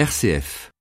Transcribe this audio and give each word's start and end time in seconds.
RCF. 0.00 0.72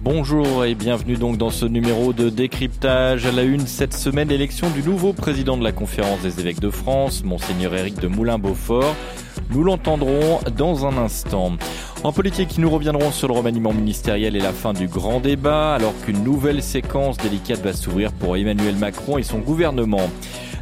Bonjour 0.00 0.64
et 0.64 0.74
bienvenue 0.74 1.16
donc 1.16 1.36
dans 1.36 1.50
ce 1.50 1.66
numéro 1.66 2.14
de 2.14 2.30
décryptage. 2.30 3.26
À 3.26 3.32
la 3.32 3.42
une 3.42 3.66
cette 3.66 3.92
semaine, 3.92 4.28
l'élection 4.28 4.70
du 4.70 4.82
nouveau 4.82 5.12
président 5.12 5.58
de 5.58 5.64
la 5.64 5.72
conférence 5.72 6.22
des 6.22 6.40
évêques 6.40 6.60
de 6.60 6.70
France, 6.70 7.24
Monseigneur 7.24 7.74
Éric 7.74 8.00
de 8.00 8.06
Moulin-Beaufort. 8.06 8.96
Nous 9.50 9.62
l'entendrons 9.62 10.40
dans 10.56 10.86
un 10.86 10.96
instant. 10.96 11.52
En 12.04 12.12
politique, 12.12 12.58
nous 12.58 12.68
reviendrons 12.68 13.10
sur 13.10 13.28
le 13.28 13.32
remaniement 13.32 13.72
ministériel 13.72 14.36
et 14.36 14.40
la 14.40 14.52
fin 14.52 14.74
du 14.74 14.88
grand 14.88 15.20
débat, 15.20 15.74
alors 15.74 15.94
qu'une 16.04 16.22
nouvelle 16.22 16.62
séquence 16.62 17.16
délicate 17.16 17.62
va 17.62 17.72
s'ouvrir 17.72 18.12
pour 18.12 18.36
Emmanuel 18.36 18.76
Macron 18.76 19.16
et 19.16 19.22
son 19.22 19.38
gouvernement. 19.38 20.10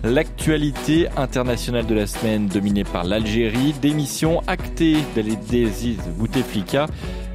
L'actualité 0.05 1.09
internationale 1.17 1.84
de 1.84 1.97
la 1.97 2.07
semaine 2.07 2.47
dominée 2.47 2.84
par 2.84 3.03
l'Algérie, 3.03 3.75
démission 3.83 4.41
actée 4.47 4.98
d'Aziz 5.17 5.98
Bouteflika. 6.17 6.87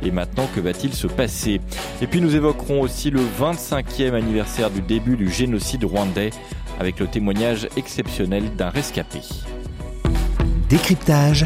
Et 0.01 0.11
maintenant, 0.11 0.47
que 0.55 0.61
va-t-il 0.61 0.93
se 0.93 1.07
passer? 1.07 1.59
Et 2.01 2.07
puis 2.07 2.21
nous 2.21 2.33
évoquerons 2.33 2.79
aussi 2.79 3.09
le 3.09 3.19
25e 3.19 4.13
anniversaire 4.13 4.69
du 4.69 4.79
début 4.79 5.17
du 5.17 5.29
génocide 5.29 5.83
rwandais 5.83 6.29
avec 6.79 6.97
le 6.99 7.07
témoignage 7.07 7.67
exceptionnel 7.75 8.55
d'un 8.55 8.69
rescapé. 8.69 9.19
Décryptage, 10.69 11.45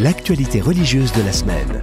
l'actualité 0.00 0.60
religieuse 0.60 1.10
de 1.12 1.22
la 1.22 1.32
semaine. 1.32 1.80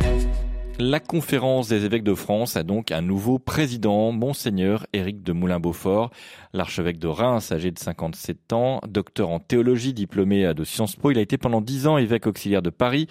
La 0.80 1.00
conférence 1.00 1.70
des 1.70 1.86
évêques 1.86 2.04
de 2.04 2.14
France 2.14 2.58
a 2.58 2.64
donc 2.64 2.92
un 2.92 3.02
nouveau 3.02 3.40
président, 3.40 4.12
Monseigneur 4.12 4.86
Éric 4.94 5.24
de 5.24 5.32
Moulin-Beaufort, 5.32 6.12
l'archevêque 6.52 7.00
de 7.00 7.08
Reims, 7.08 7.52
âgé 7.52 7.72
de 7.72 7.80
57 7.80 8.54
ans, 8.54 8.82
docteur 8.88 9.30
en 9.30 9.40
théologie, 9.40 9.94
diplômé 9.94 10.54
de 10.54 10.64
Sciences 10.64 10.96
Po. 10.96 11.12
Il 11.12 11.18
a 11.18 11.22
été 11.22 11.38
pendant 11.38 11.62
10 11.62 11.88
ans 11.88 11.98
évêque 11.98 12.28
auxiliaire 12.28 12.62
de 12.62 12.70
Paris. 12.70 13.08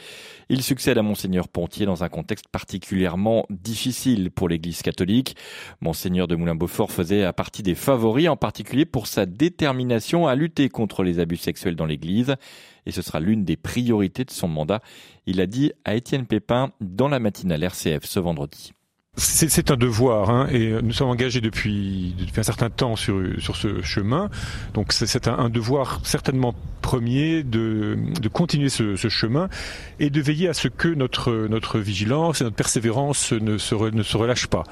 Il 0.48 0.62
succède 0.62 0.98
à 0.98 1.02
Monseigneur 1.02 1.48
Pontier 1.48 1.86
dans 1.86 2.04
un 2.04 2.08
contexte 2.08 2.48
particulièrement 2.48 3.46
difficile 3.50 4.30
pour 4.30 4.48
l'Église 4.48 4.82
catholique. 4.82 5.36
Monseigneur 5.80 6.28
de 6.28 6.36
Moulin-Beaufort 6.36 6.92
faisait 6.92 7.32
partie 7.32 7.62
des 7.62 7.74
favoris, 7.74 8.28
en 8.28 8.36
particulier 8.36 8.84
pour 8.84 9.06
sa 9.06 9.26
détermination 9.26 10.28
à 10.28 10.34
lutter 10.34 10.68
contre 10.68 11.02
les 11.02 11.18
abus 11.18 11.38
sexuels 11.38 11.76
dans 11.76 11.86
l'Église 11.86 12.36
et 12.86 12.92
ce 12.92 13.02
sera 13.02 13.20
l'une 13.20 13.44
des 13.44 13.56
priorités 13.56 14.24
de 14.24 14.30
son 14.30 14.48
mandat. 14.48 14.80
Il 15.26 15.40
a 15.40 15.46
dit 15.46 15.72
à 15.84 15.94
Étienne 15.94 16.26
Pépin 16.26 16.72
dans 16.80 17.08
la 17.08 17.18
matinale 17.18 17.62
RCF 17.62 18.04
ce 18.04 18.20
vendredi. 18.20 18.72
C'est 19.18 19.70
un 19.70 19.76
devoir 19.76 20.30
hein, 20.30 20.48
et 20.50 20.72
nous 20.80 20.94
sommes 20.94 21.10
engagés 21.10 21.42
depuis, 21.42 22.16
un 22.34 22.42
certain 22.42 22.70
temps 22.70 22.96
sur, 22.96 23.22
sur 23.40 23.56
ce 23.56 23.82
chemin. 23.82 24.30
Donc 24.72 24.94
c'est 24.94 25.28
un, 25.28 25.50
devoir 25.50 26.00
certainement 26.02 26.54
premier 26.80 27.42
de, 27.42 27.98
de 28.22 28.28
continuer 28.28 28.70
ce, 28.70 28.96
chemin 28.96 29.50
et 30.00 30.08
de 30.08 30.18
veiller 30.22 30.48
à 30.48 30.54
ce 30.54 30.68
que 30.68 30.88
notre, 30.88 31.46
notre 31.46 31.78
vigilance 31.78 32.40
et 32.40 32.44
notre 32.44 32.56
persévérance 32.56 33.32
ne 33.32 33.58
se, 33.58 33.74
ne 33.74 34.02
se 34.02 34.16
relâchent 34.16 34.46
pas. 34.46 34.62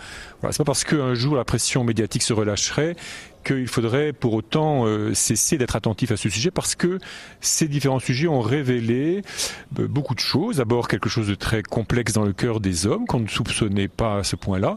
Voilà, 0.41 0.52
c'est 0.52 0.58
pas 0.58 0.64
parce 0.64 0.84
qu'un 0.84 1.12
jour 1.12 1.36
la 1.36 1.45
pression 1.45 1.84
médiatique 1.84 2.22
se 2.22 2.33
relâcherait 2.33 2.97
qu'il 3.44 3.69
faudrait 3.69 4.12
pour 4.12 4.34
autant 4.34 4.86
euh, 4.86 5.14
cesser 5.14 5.58
d'être 5.58 5.77
attentif 5.77 6.10
à 6.10 6.16
ce 6.16 6.28
sujet 6.28 6.50
parce 6.50 6.74
que 6.74 6.98
ces 7.41 7.69
différents 7.69 7.98
sujets 7.98 8.28
ont 8.28 8.41
révélé 8.41 9.22
euh, 9.78 9.88
beaucoup 9.88 10.14
de 10.14 10.20
choses. 10.20 10.58
D'abord 10.58 10.88
quelque 10.88 11.08
chose 11.08 11.28
de 11.28 11.34
très 11.34 11.62
complexe 11.62 12.12
dans 12.12 12.24
le 12.24 12.33
cœur 12.33 12.61
des 12.61 12.86
hommes 12.86 13.06
qu'on 13.06 13.20
ne 13.20 13.28
soupçonnait 13.28 13.88
pas 13.88 14.18
à 14.18 14.24
ce 14.24 14.36
point-là 14.36 14.77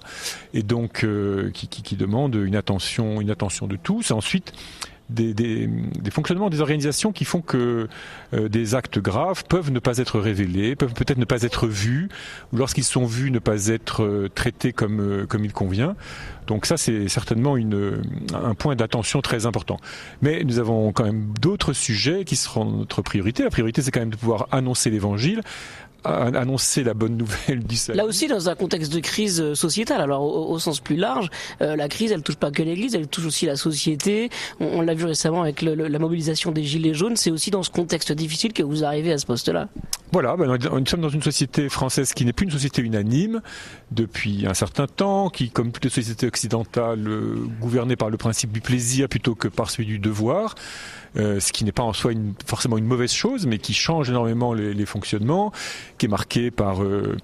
et 0.53 0.63
donc 0.63 1.03
euh, 1.03 1.51
qui, 1.51 1.95
demande 1.95 2.35
une 2.35 2.55
attention, 2.55 3.21
une 3.21 3.29
attention 3.29 3.67
de 3.67 3.75
tous. 3.75 4.11
Ensuite, 4.11 4.53
des, 5.09 5.69
fonctionnements 6.11 6.49
des 6.49 6.61
organisations 6.61 7.11
qui 7.11 7.25
font 7.25 7.41
que 7.41 7.87
euh, 8.33 8.49
des 8.49 8.75
actes 8.75 8.99
graves 8.99 9.43
peuvent 9.45 9.71
ne 9.71 9.79
pas 9.79 9.97
être 9.97 10.19
révélés, 10.19 10.75
peuvent 10.75 10.93
peut-être 10.93 11.17
ne 11.17 11.25
pas 11.25 11.43
être 11.43 11.67
vus, 11.67 12.09
ou 12.51 12.57
lorsqu'ils 12.57 12.83
sont 12.83 13.05
vus, 13.05 13.31
ne 13.31 13.39
pas 13.39 13.67
être 13.67 14.03
euh, 14.03 14.29
traités 14.33 14.73
comme, 14.73 14.99
euh, 14.99 15.25
comme 15.25 15.45
il 15.45 15.53
convient. 15.53 15.95
Donc 16.47 16.65
ça, 16.65 16.77
c'est 16.77 17.07
certainement 17.07 17.57
une, 17.57 18.01
un 18.33 18.53
point 18.53 18.75
d'attention 18.75 19.21
très 19.21 19.45
important. 19.45 19.77
Mais 20.21 20.43
nous 20.43 20.59
avons 20.59 20.91
quand 20.91 21.05
même 21.05 21.33
d'autres 21.39 21.73
sujets 21.73 22.25
qui 22.25 22.35
seront 22.35 22.65
notre 22.65 23.01
priorité. 23.01 23.43
La 23.43 23.49
priorité, 23.49 23.81
c'est 23.81 23.91
quand 23.91 24.01
même 24.01 24.09
de 24.09 24.17
pouvoir 24.17 24.47
annoncer 24.51 24.89
l'Évangile, 24.89 25.41
annoncer 26.03 26.83
la 26.83 26.93
bonne 26.93 27.17
nouvelle 27.17 27.63
du 27.63 27.75
salut. 27.75 27.97
Là 27.97 28.05
aussi, 28.05 28.27
dans 28.27 28.49
un 28.49 28.55
contexte 28.55 28.93
de 28.93 28.99
crise 28.99 29.53
sociétale, 29.53 30.01
alors 30.01 30.23
au, 30.23 30.51
au 30.51 30.59
sens 30.59 30.79
plus 30.79 30.95
large, 30.95 31.29
euh, 31.61 31.75
la 31.75 31.87
crise, 31.87 32.11
elle 32.11 32.23
touche 32.23 32.35
pas 32.35 32.51
que 32.51 32.63
l'Église, 32.63 32.95
elle 32.95 33.07
touche 33.07 33.25
aussi 33.25 33.45
la 33.45 33.55
société. 33.55 34.29
On, 34.59 34.79
on 34.79 34.81
l'a 34.81 34.93
vu 34.93 35.05
récemment 35.05 35.41
avec 35.41 35.61
le, 35.61 35.75
le, 35.75 35.87
la 35.87 35.99
mobilisation 35.99 36.51
des 36.51 36.63
Gilets 36.63 36.93
jaunes. 36.93 37.15
C'est 37.15 37.31
aussi 37.31 37.51
dans 37.51 37.63
ce 37.63 37.69
contexte 37.69 38.11
difficile 38.11 38.53
que 38.53 38.63
vous 38.63 38.83
arrivez 38.83 39.11
à 39.11 39.17
ce 39.17 39.25
poste-là. 39.25 39.69
Voilà, 40.11 40.35
ben, 40.37 40.57
nous 40.57 40.85
sommes 40.85 41.01
dans 41.01 41.09
une 41.09 41.23
société 41.23 41.69
française 41.69 42.13
qui 42.13 42.23
n'est 42.25 42.33
plus 42.33 42.45
une 42.45 42.51
société 42.51 42.81
unanime 42.83 43.41
depuis 43.91 44.45
un 44.45 44.53
certain 44.53 44.85
temps, 44.85 45.29
qui, 45.29 45.49
comme 45.49 45.71
toutes 45.71 45.85
les 45.85 45.89
sociétés 45.89 46.27
occidentales, 46.27 47.07
euh, 47.07 47.35
gouvernée 47.59 47.95
par 47.95 48.09
le 48.09 48.17
principe 48.17 48.51
du 48.51 48.61
plaisir 48.61 49.09
plutôt 49.09 49.33
que 49.33 49.47
par 49.47 49.71
celui 49.71 49.87
du 49.87 49.99
devoir. 49.99 50.55
Euh, 51.17 51.39
ce 51.39 51.51
qui 51.51 51.63
n'est 51.63 51.71
pas 51.71 51.83
en 51.83 51.93
soi 51.93 52.11
une, 52.11 52.33
forcément 52.45 52.77
une 52.77 52.85
mauvaise 52.85 53.13
chose, 53.13 53.45
mais 53.45 53.59
qui 53.59 53.73
change 53.73 54.09
énormément 54.09 54.53
les, 54.53 54.73
les 54.73 54.85
fonctionnements, 54.85 55.51
qui 55.97 56.07
est 56.07 56.09
marqué 56.09 56.51
par 56.51 56.83
euh, 56.83 57.17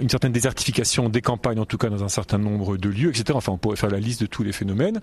une 0.00 0.08
certaine 0.08 0.32
désertification 0.32 1.08
des 1.08 1.22
campagnes, 1.22 1.60
en 1.60 1.66
tout 1.66 1.78
cas 1.78 1.88
dans 1.88 2.04
un 2.04 2.08
certain 2.08 2.38
nombre 2.38 2.76
de 2.76 2.88
lieux, 2.88 3.10
etc. 3.10 3.24
Enfin, 3.34 3.52
on 3.52 3.58
pourrait 3.58 3.76
faire 3.76 3.90
la 3.90 4.00
liste 4.00 4.20
de 4.20 4.26
tous 4.26 4.42
les 4.42 4.52
phénomènes. 4.52 5.00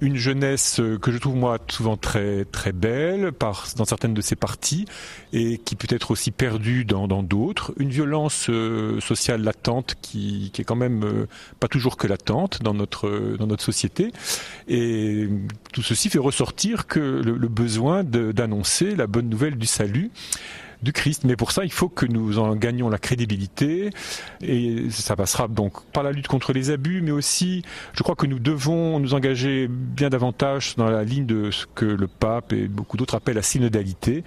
Une 0.00 0.16
jeunesse 0.16 0.80
euh, 0.80 0.98
que 0.98 1.12
je 1.12 1.18
trouve 1.18 1.36
moi 1.36 1.58
souvent 1.68 1.96
très 1.96 2.44
très 2.44 2.72
belle 2.72 3.32
par, 3.32 3.66
dans 3.76 3.84
certaines 3.84 4.14
de 4.14 4.20
ses 4.20 4.36
parties 4.36 4.84
et 5.32 5.58
qui 5.58 5.76
peut 5.76 5.88
être 5.90 6.10
aussi 6.10 6.30
perdue 6.30 6.84
dans 6.84 7.22
d'autres. 7.22 7.72
Une 7.78 7.90
violence 7.90 8.48
euh, 8.50 9.00
sociale 9.00 9.42
latente 9.42 9.96
qui, 10.00 10.50
qui 10.52 10.62
est 10.62 10.64
quand 10.64 10.76
même 10.76 11.04
euh, 11.04 11.26
pas 11.60 11.68
toujours 11.68 11.96
que 11.96 12.06
latente 12.06 12.62
dans 12.62 12.74
notre 12.74 13.36
dans 13.38 13.46
notre 13.46 13.62
société. 13.62 14.12
Et 14.68 15.28
tout 15.72 15.82
ceci 15.82 16.08
fait 16.08 16.18
ressortir 16.18 16.86
que 16.86 16.98
le, 16.98 17.37
le 17.38 17.48
besoin 17.48 18.04
d'annoncer 18.04 18.96
la 18.96 19.06
bonne 19.06 19.28
nouvelle 19.28 19.56
du 19.56 19.66
salut 19.66 20.10
du 20.82 20.92
Christ. 20.92 21.24
Mais 21.24 21.36
pour 21.36 21.52
ça, 21.52 21.64
il 21.64 21.72
faut 21.72 21.88
que 21.88 22.06
nous 22.06 22.38
en 22.38 22.54
gagnions 22.54 22.88
la 22.88 22.98
crédibilité 22.98 23.90
et 24.40 24.90
ça 24.90 25.16
passera 25.16 25.48
donc 25.48 25.84
par 25.92 26.02
la 26.02 26.12
lutte 26.12 26.28
contre 26.28 26.52
les 26.52 26.70
abus, 26.70 27.00
mais 27.02 27.10
aussi, 27.10 27.62
je 27.94 28.02
crois 28.02 28.14
que 28.14 28.26
nous 28.26 28.38
devons 28.38 29.00
nous 29.00 29.14
engager 29.14 29.68
bien 29.68 30.08
davantage 30.08 30.74
dans 30.76 30.88
la 30.88 31.04
ligne 31.04 31.26
de 31.26 31.50
ce 31.50 31.66
que 31.74 31.84
le 31.84 32.06
pape 32.06 32.52
et 32.52 32.68
beaucoup 32.68 32.96
d'autres 32.96 33.14
appellent 33.14 33.36
la 33.36 33.42
synodalité, 33.42 34.24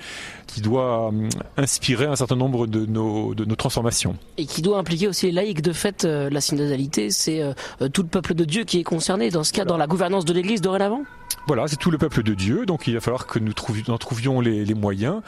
qui 0.47 0.61
doit 0.61 1.07
hum, 1.07 1.29
inspirer 1.57 2.05
un 2.05 2.16
certain 2.16 2.35
nombre 2.35 2.67
de 2.67 2.85
nos, 2.85 3.33
de 3.33 3.45
nos 3.45 3.55
transformations. 3.55 4.17
Et 4.38 4.45
qui 4.45 4.61
doit 4.61 4.78
impliquer 4.78 5.07
aussi 5.07 5.28
les 5.28 5.31
laïcs. 5.31 5.61
De 5.61 5.73
fait, 5.73 6.05
euh, 6.05 6.29
la 6.29 6.41
synodalité, 6.41 7.11
c'est 7.11 7.41
euh, 7.41 7.53
tout 7.93 8.01
le 8.01 8.07
peuple 8.07 8.33
de 8.33 8.45
Dieu 8.45 8.63
qui 8.63 8.79
est 8.79 8.83
concerné, 8.83 9.29
dans 9.29 9.43
ce 9.43 9.53
cas, 9.53 9.66
dans 9.66 9.78
la 9.78 9.88
gouvernance 9.88 10.25
de 10.25 10.33
l'Église 10.33 10.61
dorénavant? 10.61 11.03
Voilà, 11.47 11.67
c'est 11.67 11.77
tout 11.77 11.91
le 11.91 11.97
peuple 11.97 12.23
de 12.23 12.33
Dieu, 12.33 12.65
donc 12.65 12.87
il 12.87 12.93
va 12.93 13.01
falloir 13.01 13.27
que 13.27 13.39
nous 13.39 13.53
trouvions, 13.53 13.93
en 13.93 13.97
trouvions 13.97 14.41
les, 14.41 14.65
les 14.65 14.73
moyens, 14.73 15.21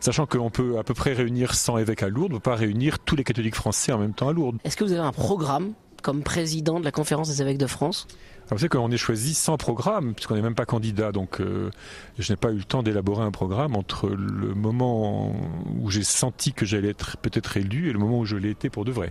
sachant 0.00 0.26
qu'on 0.26 0.50
peut 0.50 0.78
à 0.78 0.84
peu 0.84 0.94
près 0.94 1.12
réunir 1.12 1.54
100 1.54 1.78
évêques 1.78 2.02
à 2.02 2.08
Lourdes, 2.08 2.32
on 2.32 2.36
ne 2.36 2.40
peut 2.40 2.50
pas 2.50 2.56
réunir 2.56 2.98
tous 2.98 3.16
les 3.16 3.24
catholiques 3.24 3.54
français 3.54 3.92
en 3.92 3.98
même 3.98 4.14
temps 4.14 4.28
à 4.28 4.32
Lourdes. 4.32 4.58
Est-ce 4.64 4.76
que 4.76 4.84
vous 4.84 4.92
avez 4.92 5.00
un 5.00 5.12
programme 5.12 5.72
comme 6.02 6.22
président 6.22 6.78
de 6.78 6.84
la 6.84 6.92
conférence 6.92 7.28
des 7.28 7.42
évêques 7.42 7.58
de 7.58 7.66
France? 7.66 8.06
Vous 8.50 8.58
savez 8.58 8.68
qu'on 8.68 8.90
est 8.90 8.96
choisi 8.96 9.34
sans 9.34 9.56
programme, 9.56 10.14
puisqu'on 10.14 10.34
n'est 10.34 10.42
même 10.42 10.54
pas 10.54 10.66
candidat, 10.66 11.10
donc 11.10 11.40
euh, 11.40 11.70
je 12.18 12.32
n'ai 12.32 12.36
pas 12.36 12.52
eu 12.52 12.58
le 12.58 12.64
temps 12.64 12.82
d'élaborer 12.82 13.24
un 13.24 13.32
programme 13.32 13.74
entre 13.74 14.08
le 14.08 14.54
moment 14.54 15.34
où 15.80 15.90
j'ai 15.90 16.04
senti 16.04 16.52
que 16.52 16.64
j'allais 16.64 16.90
être 16.90 17.16
peut-être 17.18 17.56
élu 17.56 17.88
et 17.88 17.92
le 17.92 17.98
moment 17.98 18.20
où 18.20 18.24
je 18.24 18.36
l'ai 18.36 18.50
été 18.50 18.70
pour 18.70 18.84
de 18.84 18.92
vrai. 18.92 19.10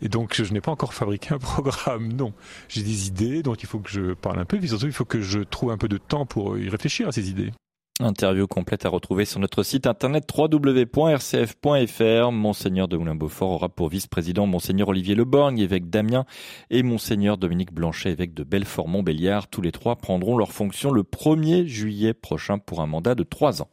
Et 0.00 0.08
donc 0.08 0.40
je 0.42 0.52
n'ai 0.52 0.60
pas 0.60 0.70
encore 0.70 0.94
fabriqué 0.94 1.34
un 1.34 1.38
programme, 1.40 2.12
non. 2.12 2.32
J'ai 2.68 2.82
des 2.82 3.08
idées 3.08 3.42
dont 3.42 3.54
il 3.54 3.66
faut 3.66 3.80
que 3.80 3.90
je 3.90 4.14
parle 4.14 4.38
un 4.38 4.44
peu, 4.44 4.58
puis 4.58 4.68
surtout 4.68 4.86
il 4.86 4.92
faut 4.92 5.04
que 5.04 5.20
je 5.20 5.40
trouve 5.40 5.72
un 5.72 5.78
peu 5.78 5.88
de 5.88 5.98
temps 5.98 6.26
pour 6.26 6.56
y 6.56 6.68
réfléchir 6.68 7.08
à 7.08 7.12
ces 7.12 7.30
idées. 7.30 7.52
Interview 8.00 8.46
complète 8.46 8.86
à 8.86 8.88
retrouver 8.88 9.24
sur 9.24 9.38
notre 9.38 9.62
site 9.62 9.86
internet 9.86 10.28
www.rcf.fr. 10.36 12.32
Monseigneur 12.32 12.88
de 12.88 12.96
Moulin-Beaufort 12.96 13.50
aura 13.50 13.68
pour 13.68 13.88
vice-président 13.90 14.46
Monseigneur 14.46 14.88
Olivier 14.88 15.14
Leborgne, 15.14 15.58
évêque 15.58 15.90
d'Amiens, 15.90 16.24
et 16.70 16.82
Monseigneur 16.82 17.36
Dominique 17.36 17.72
Blanchet, 17.72 18.10
évêque 18.10 18.34
de 18.34 18.44
Belfort-Montbéliard. 18.44 19.48
Tous 19.48 19.60
les 19.60 19.72
trois 19.72 19.96
prendront 19.96 20.36
leurs 20.36 20.52
fonctions 20.52 20.90
le 20.90 21.02
1er 21.02 21.66
juillet 21.66 22.14
prochain 22.14 22.58
pour 22.58 22.80
un 22.80 22.86
mandat 22.86 23.14
de 23.14 23.24
trois 23.24 23.62
ans. 23.62 23.68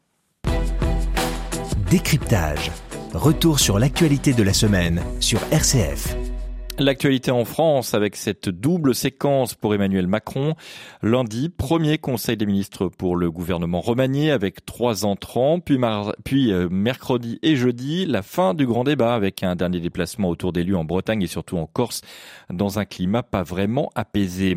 Décryptage. 1.89 2.71
Retour 3.13 3.59
sur 3.59 3.79
l'actualité 3.79 4.33
de 4.33 4.43
la 4.43 4.53
semaine 4.53 5.01
sur 5.19 5.39
RCF. 5.51 6.15
L'actualité 6.79 7.29
en 7.29 7.43
France 7.43 7.93
avec 7.93 8.15
cette 8.15 8.47
double 8.47 8.95
séquence 8.95 9.53
pour 9.53 9.75
Emmanuel 9.75 10.07
Macron. 10.07 10.55
Lundi, 11.01 11.49
premier 11.49 11.97
conseil 11.97 12.37
des 12.37 12.45
ministres 12.45 12.87
pour 12.87 13.17
le 13.17 13.29
gouvernement 13.29 13.81
remanié 13.81 14.31
avec 14.31 14.65
trois 14.65 15.03
entrants, 15.03 15.59
puis, 15.59 16.53
euh, 16.53 16.69
mercredi 16.71 17.37
et 17.43 17.57
jeudi, 17.57 18.05
la 18.05 18.21
fin 18.21 18.53
du 18.53 18.65
grand 18.65 18.85
débat 18.85 19.13
avec 19.13 19.43
un 19.43 19.57
dernier 19.57 19.81
déplacement 19.81 20.29
autour 20.29 20.53
d'élus 20.53 20.77
en 20.77 20.85
Bretagne 20.85 21.21
et 21.21 21.27
surtout 21.27 21.57
en 21.57 21.65
Corse 21.65 21.99
dans 22.49 22.79
un 22.79 22.85
climat 22.85 23.23
pas 23.23 23.43
vraiment 23.43 23.89
apaisé. 23.95 24.55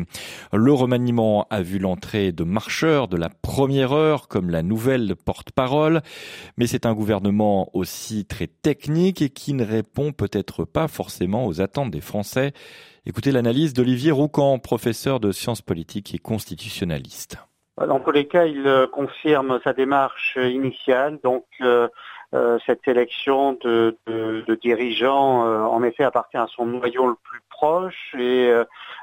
Le 0.53 0.71
remaniement 0.71 1.45
a 1.49 1.61
vu 1.61 1.77
l'entrée 1.77 2.31
de 2.31 2.45
marcheurs 2.45 3.09
de 3.09 3.17
la 3.17 3.27
première 3.27 3.91
heure 3.91 4.29
comme 4.29 4.49
la 4.49 4.63
nouvelle 4.63 5.17
porte-parole, 5.17 6.01
mais 6.55 6.67
c'est 6.67 6.85
un 6.85 6.93
gouvernement 6.93 7.69
aussi 7.73 8.23
très 8.23 8.47
technique 8.47 9.21
et 9.21 9.29
qui 9.29 9.53
ne 9.53 9.65
répond 9.65 10.13
peut-être 10.13 10.63
pas 10.63 10.87
forcément 10.87 11.45
aux 11.45 11.59
attentes 11.59 11.91
des 11.91 11.99
Français 11.99 12.12
Écoutez 13.05 13.31
l'analyse 13.31 13.73
d'Olivier 13.73 14.11
Roucan, 14.11 14.59
professeur 14.59 15.19
de 15.19 15.31
sciences 15.31 15.61
politiques 15.61 16.13
et 16.15 16.19
constitutionnaliste. 16.19 17.37
Dans 17.77 17.99
tous 17.99 18.11
les 18.11 18.27
cas, 18.27 18.45
il 18.45 18.67
euh, 18.67 18.85
confirme 18.87 19.59
sa 19.63 19.73
démarche 19.73 20.37
initiale, 20.37 21.19
donc 21.23 21.45
euh, 21.61 21.87
euh, 22.35 22.59
cette 22.65 22.83
sélection 22.85 23.57
de, 23.63 23.97
dirigeants, 24.61 25.41
en 25.67 25.83
effet, 25.83 26.03
appartient 26.03 26.37
à 26.37 26.47
son 26.47 26.65
noyau 26.65 27.07
le 27.07 27.15
plus 27.23 27.41
proche 27.49 28.15
et 28.17 28.51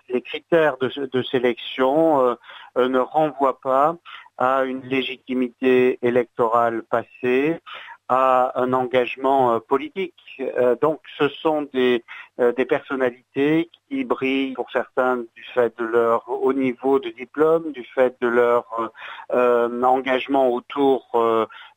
les 0.09 0.23
critères 0.23 0.77
de 0.79 1.23
sélection 1.23 2.37
ne 2.77 2.99
renvoient 2.99 3.61
pas 3.61 3.97
à 4.39 4.65
une 4.65 4.81
légitimité 4.83 5.99
électorale 6.03 6.83
passée, 6.91 7.61
à 8.13 8.51
un 8.61 8.73
engagement 8.73 9.55
euh, 9.55 9.61
politique. 9.61 10.17
Euh, 10.41 10.75
donc 10.83 11.01
ce 11.17 11.29
sont 11.29 11.63
des, 11.73 12.03
euh, 12.41 12.51
des 12.51 12.65
personnalités 12.65 13.71
qui 13.89 14.03
brillent 14.03 14.55
pour 14.55 14.69
certains 14.73 15.19
du 15.19 15.45
fait 15.55 15.79
de 15.79 15.85
leur 15.85 16.29
haut 16.29 16.53
niveau 16.53 16.99
de 16.99 17.11
diplôme, 17.11 17.71
du 17.71 17.85
fait 17.85 18.17
de 18.21 18.27
leur 18.27 18.67
engagement 19.31 20.49
autour 20.51 21.07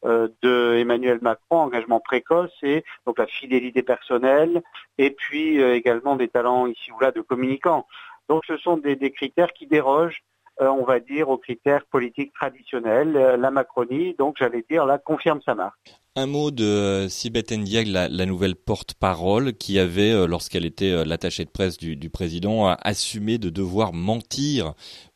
de 0.03 0.75
Emmanuel 0.75 1.19
Macron, 1.21 1.57
engagement 1.57 1.99
précoce 1.99 2.53
et 2.63 2.83
donc 3.05 3.19
la 3.19 3.27
fidélité 3.27 3.83
personnelle 3.83 4.63
et 4.97 5.11
puis 5.11 5.61
également 5.61 6.15
des 6.15 6.27
talents 6.27 6.67
ici 6.67 6.91
ou 6.91 6.99
là 6.99 7.11
de 7.11 7.21
communicants. 7.21 7.85
Donc 8.29 8.43
ce 8.47 8.57
sont 8.57 8.77
des, 8.77 8.95
des 8.95 9.11
critères 9.11 9.53
qui 9.53 9.67
dérogent 9.67 10.23
on 10.59 10.83
va 10.83 10.99
dire, 10.99 11.29
aux 11.29 11.39
critères 11.39 11.85
politiques 11.85 12.31
traditionnels. 12.33 13.13
La 13.13 13.49
Macronie, 13.49 14.13
donc 14.13 14.35
j'allais 14.37 14.63
dire, 14.69 14.85
là, 14.85 14.99
confirme 14.99 15.41
sa 15.41 15.55
marque. 15.55 16.02
Un 16.15 16.27
mot 16.27 16.51
de 16.51 16.63
euh, 16.63 17.09
Sibeth 17.09 17.51
Ndiaye, 17.51 17.85
la, 17.85 18.07
nouvelle 18.27 18.55
porte-parole, 18.55 19.53
qui 19.53 19.79
avait, 19.79 20.11
euh, 20.11 20.27
lorsqu'elle 20.27 20.63
était 20.63 20.91
euh, 20.91 21.03
l'attachée 21.03 21.43
de 21.43 21.49
presse 21.49 21.77
du, 21.77 22.09
président, 22.11 22.67
assumé 22.67 23.39
de 23.39 23.49
devoir 23.49 23.93
mentir 23.93 24.73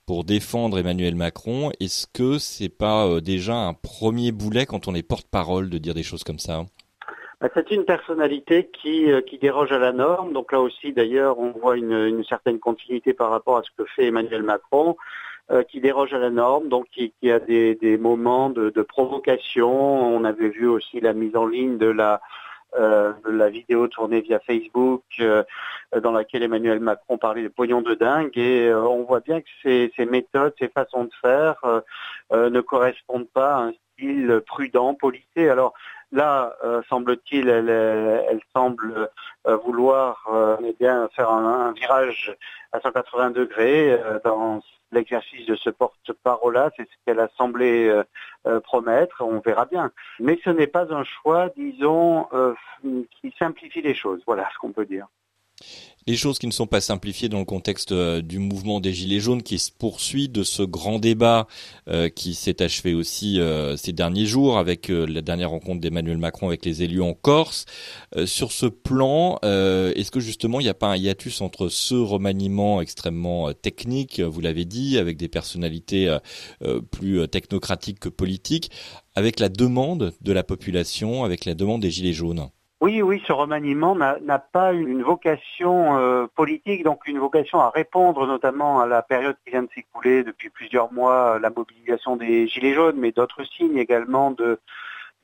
pour 0.07 0.23
défendre 0.23 0.79
Emmanuel 0.79 1.13
Macron. 1.13 1.71
Est-ce 1.79 2.07
que 2.07 2.39
c'est 2.39 2.75
pas 2.75 3.21
déjà 3.21 3.53
un 3.53 3.75
premier 3.75 4.31
boulet 4.31 4.65
quand 4.65 4.87
on 4.87 4.95
est 4.95 5.07
porte-parole 5.07 5.69
de 5.69 5.77
dire 5.77 5.93
des 5.93 6.01
choses 6.01 6.23
comme 6.23 6.39
ça? 6.39 6.65
Bah, 7.41 7.49
c'est 7.53 7.69
une 7.69 7.85
personnalité 7.85 8.71
qui, 8.81 9.05
qui 9.27 9.37
déroge 9.37 9.71
à 9.71 9.77
la 9.77 9.91
norme. 9.91 10.33
Donc 10.33 10.51
là 10.51 10.59
aussi, 10.59 10.93
d'ailleurs, 10.93 11.37
on 11.37 11.51
voit 11.51 11.77
une, 11.77 11.91
une 11.91 12.23
certaine 12.23 12.57
continuité 12.57 13.13
par 13.13 13.29
rapport 13.29 13.57
à 13.57 13.61
ce 13.61 13.69
que 13.77 13.87
fait 13.95 14.07
Emmanuel 14.07 14.41
Macron. 14.41 14.97
Euh, 15.49 15.63
qui 15.63 15.79
déroge 15.79 16.13
à 16.13 16.17
la 16.17 16.29
norme, 16.29 16.67
donc 16.67 16.87
qui, 16.91 17.13
a 17.31 17.39
des, 17.39 17.97
moments 18.01 18.49
de, 18.49 18.69
provocation. 18.81 19.69
On 19.69 20.25
avait 20.25 20.49
vu 20.49 20.67
aussi 20.67 20.99
la 20.99 21.13
mise 21.13 21.37
en 21.37 21.45
ligne 21.45 21.77
de 21.77 21.87
la, 21.87 22.19
euh, 22.77 23.13
la 23.23 23.49
vidéo 23.49 23.87
tournée 23.87 24.19
via 24.19 24.41
Facebook 24.41 25.03
euh, 25.21 25.45
dans 26.01 26.11
laquelle 26.11 26.43
Emmanuel 26.43 26.81
Macron 26.81 27.17
parlait 27.17 27.43
de 27.43 27.47
pognon 27.47 27.81
de 27.81 27.93
dingue 27.93 28.37
et 28.37 28.73
on 28.73 29.03
voit 29.03 29.21
bien 29.21 29.39
que 29.39 29.47
ces, 29.63 30.05
méthodes, 30.05 30.53
ces 30.59 30.67
façons 30.67 31.05
de 31.05 31.13
faire 31.21 31.55
ne 32.33 32.59
correspondent 32.59 33.29
pas 33.29 33.55
à 33.55 33.59
un 33.67 33.73
style 33.93 34.41
prudent, 34.45 34.95
policé. 34.95 35.47
Alors 35.47 35.73
là, 36.11 36.57
semble-t-il, 36.89 37.47
elle, 37.47 38.41
semble 38.53 39.09
vouloir 39.45 40.27
eh 40.61 40.75
bien 40.77 41.07
faire 41.15 41.29
un, 41.29 41.69
un, 41.69 41.71
virage 41.71 42.35
à 42.73 42.81
180 42.81 43.29
degrés 43.31 43.97
dans 44.25 44.61
l'exercice 44.91 45.45
de 45.45 45.55
ce 45.55 45.69
porte-parole-là, 45.69 46.71
c'est 46.75 46.83
ce 46.83 46.95
qu'elle 47.05 47.19
a 47.19 47.29
semblé 47.37 47.87
euh, 47.87 48.03
euh, 48.45 48.59
promettre, 48.59 49.21
on 49.21 49.39
verra 49.39 49.65
bien. 49.65 49.91
Mais 50.19 50.39
ce 50.43 50.49
n'est 50.49 50.67
pas 50.67 50.93
un 50.93 51.03
choix, 51.03 51.49
disons, 51.55 52.27
euh, 52.33 52.53
qui 52.83 53.33
simplifie 53.37 53.81
les 53.81 53.95
choses, 53.95 54.21
voilà 54.25 54.49
ce 54.53 54.57
qu'on 54.59 54.71
peut 54.71 54.85
dire. 54.85 55.07
Les 56.07 56.15
choses 56.15 56.39
qui 56.39 56.47
ne 56.47 56.53
sont 56.53 56.67
pas 56.67 56.79
simplifiées 56.79 57.27
dans 57.27 57.39
le 57.39 57.45
contexte 57.45 57.91
euh, 57.91 58.21
du 58.21 58.39
mouvement 58.39 58.79
des 58.79 58.93
Gilets 58.93 59.19
jaunes 59.19 59.43
qui 59.43 59.59
se 59.59 59.71
poursuit, 59.77 60.29
de 60.29 60.41
ce 60.43 60.63
grand 60.63 60.99
débat 60.99 61.47
euh, 61.89 62.07
qui 62.07 62.33
s'est 62.33 62.61
achevé 62.61 62.93
aussi 62.93 63.41
euh, 63.41 63.75
ces 63.75 63.91
derniers 63.91 64.25
jours 64.25 64.57
avec 64.57 64.87
la 64.87 65.21
dernière 65.21 65.49
rencontre 65.49 65.81
d'Emmanuel 65.81 66.17
Macron 66.17 66.47
avec 66.47 66.63
les 66.63 66.81
élus 66.81 67.01
en 67.01 67.13
Corse. 67.13 67.65
sur 68.25 68.53
ce 68.53 68.67
plan, 68.67 69.37
est-ce 69.43 70.11
que 70.11 70.21
justement 70.21 70.61
il 70.61 70.63
n'y 70.63 70.69
a 70.69 70.73
pas 70.73 70.87
un 70.87 70.95
hiatus 70.95 71.41
entre 71.41 71.67
ce 71.67 71.95
remaniement 71.95 72.79
extrêmement 72.79 73.51
technique, 73.53 74.21
vous 74.21 74.39
l'avez 74.39 74.63
dit, 74.63 74.97
avec 74.97 75.17
des 75.17 75.27
personnalités 75.27 76.15
plus 76.91 77.27
technocratiques 77.27 77.99
que 77.99 78.09
politiques, 78.09 78.71
avec 79.15 79.39
la 79.39 79.49
demande 79.49 80.13
de 80.21 80.31
la 80.31 80.43
population, 80.43 81.25
avec 81.25 81.43
la 81.43 81.53
demande 81.53 81.81
des 81.81 81.91
Gilets 81.91 82.13
jaunes? 82.13 82.49
Oui, 82.79 83.01
oui, 83.01 83.23
ce 83.25 83.33
remaniement 83.33 83.95
n'a 83.95 84.39
pas 84.39 84.71
une 84.71 85.01
vocation 85.01 85.97
euh, 85.97 86.27
politique, 86.27 86.83
donc 86.83 87.07
une 87.07 87.17
vocation 87.17 87.59
à 87.59 87.71
répondre 87.71 88.27
notamment 88.27 88.79
à 88.79 88.85
la 88.85 89.01
période 89.01 89.35
qui 89.43 89.51
vient 89.51 89.63
de 89.63 89.69
s'écouler 89.73 90.23
depuis 90.23 90.49
plusieurs 90.49 90.93
mois, 90.93 91.39
la 91.39 91.49
mobilisation 91.49 92.17
des 92.17 92.47
Gilets 92.47 92.75
jaunes, 92.75 92.97
mais 92.97 93.11
d'autres 93.11 93.43
signes 93.45 93.77
également 93.77 94.35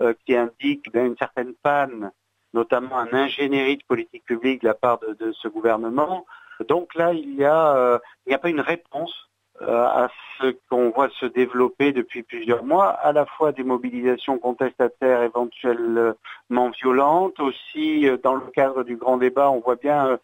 euh, 0.02 0.14
qui 0.26 0.36
indiquent 0.36 0.90
une 0.96 1.16
certaine 1.18 1.54
panne, 1.62 2.12
notamment 2.56 2.98
un 2.98 3.14
ingénierie 3.14 3.78
de 3.78 3.84
politique 3.84 4.26
publique 4.26 4.64
de 4.64 4.68
la 4.70 4.74
part 4.74 5.00
de, 5.00 5.32
ce 5.34 5.48
gouvernement. 5.48 6.26
Donc 6.68 6.96
là, 6.96 7.14
il 7.14 7.36
n'y 7.36 7.46
a, 7.46 7.76
euh, 7.76 8.00
pas 8.42 8.50
une 8.50 8.62
réponse 8.62 9.14
euh, 9.14 9.33
à 9.62 10.10
ce 10.40 10.56
qu'on 10.70 10.90
voit 10.90 11.10
se 11.20 11.26
développer 11.26 11.92
depuis 11.92 12.24
plusieurs 12.24 12.64
mois, 12.64 12.88
à 12.88 13.12
la 13.12 13.26
fois 13.26 13.52
des 13.52 13.64
mobilisations 13.64 14.40
contestataires 14.40 15.22
éventuellement 15.22 16.70
violentes, 16.82 17.40
aussi 17.40 18.08
euh, 18.08 18.18
dans 18.18 18.36
le 18.36 18.48
cadre 18.54 18.84
du 18.84 18.96
grand 18.96 19.18
débat, 19.18 19.52
on 19.52 19.60
voit 19.60 19.76
bien 19.76 20.18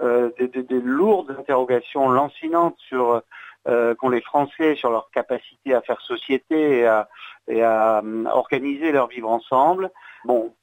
euh, 0.00 0.30
des, 0.38 0.80
lourdes 0.80 1.36
interrogations 1.38 2.08
lancinantes 2.08 2.76
sur 2.78 3.22
qu'ont 3.98 4.10
les 4.10 4.20
Français 4.20 4.74
sur 4.74 4.90
leur 4.90 5.08
capacité 5.10 5.72
à 5.72 5.80
faire 5.80 5.98
société 6.02 6.80
et 6.80 6.86
à, 6.86 7.08
et 7.48 7.62
à 7.62 8.02
organiser 8.30 8.92
leur 8.92 9.06
vivre 9.06 9.30
ensemble. 9.30 9.90
Bon, 10.26 10.54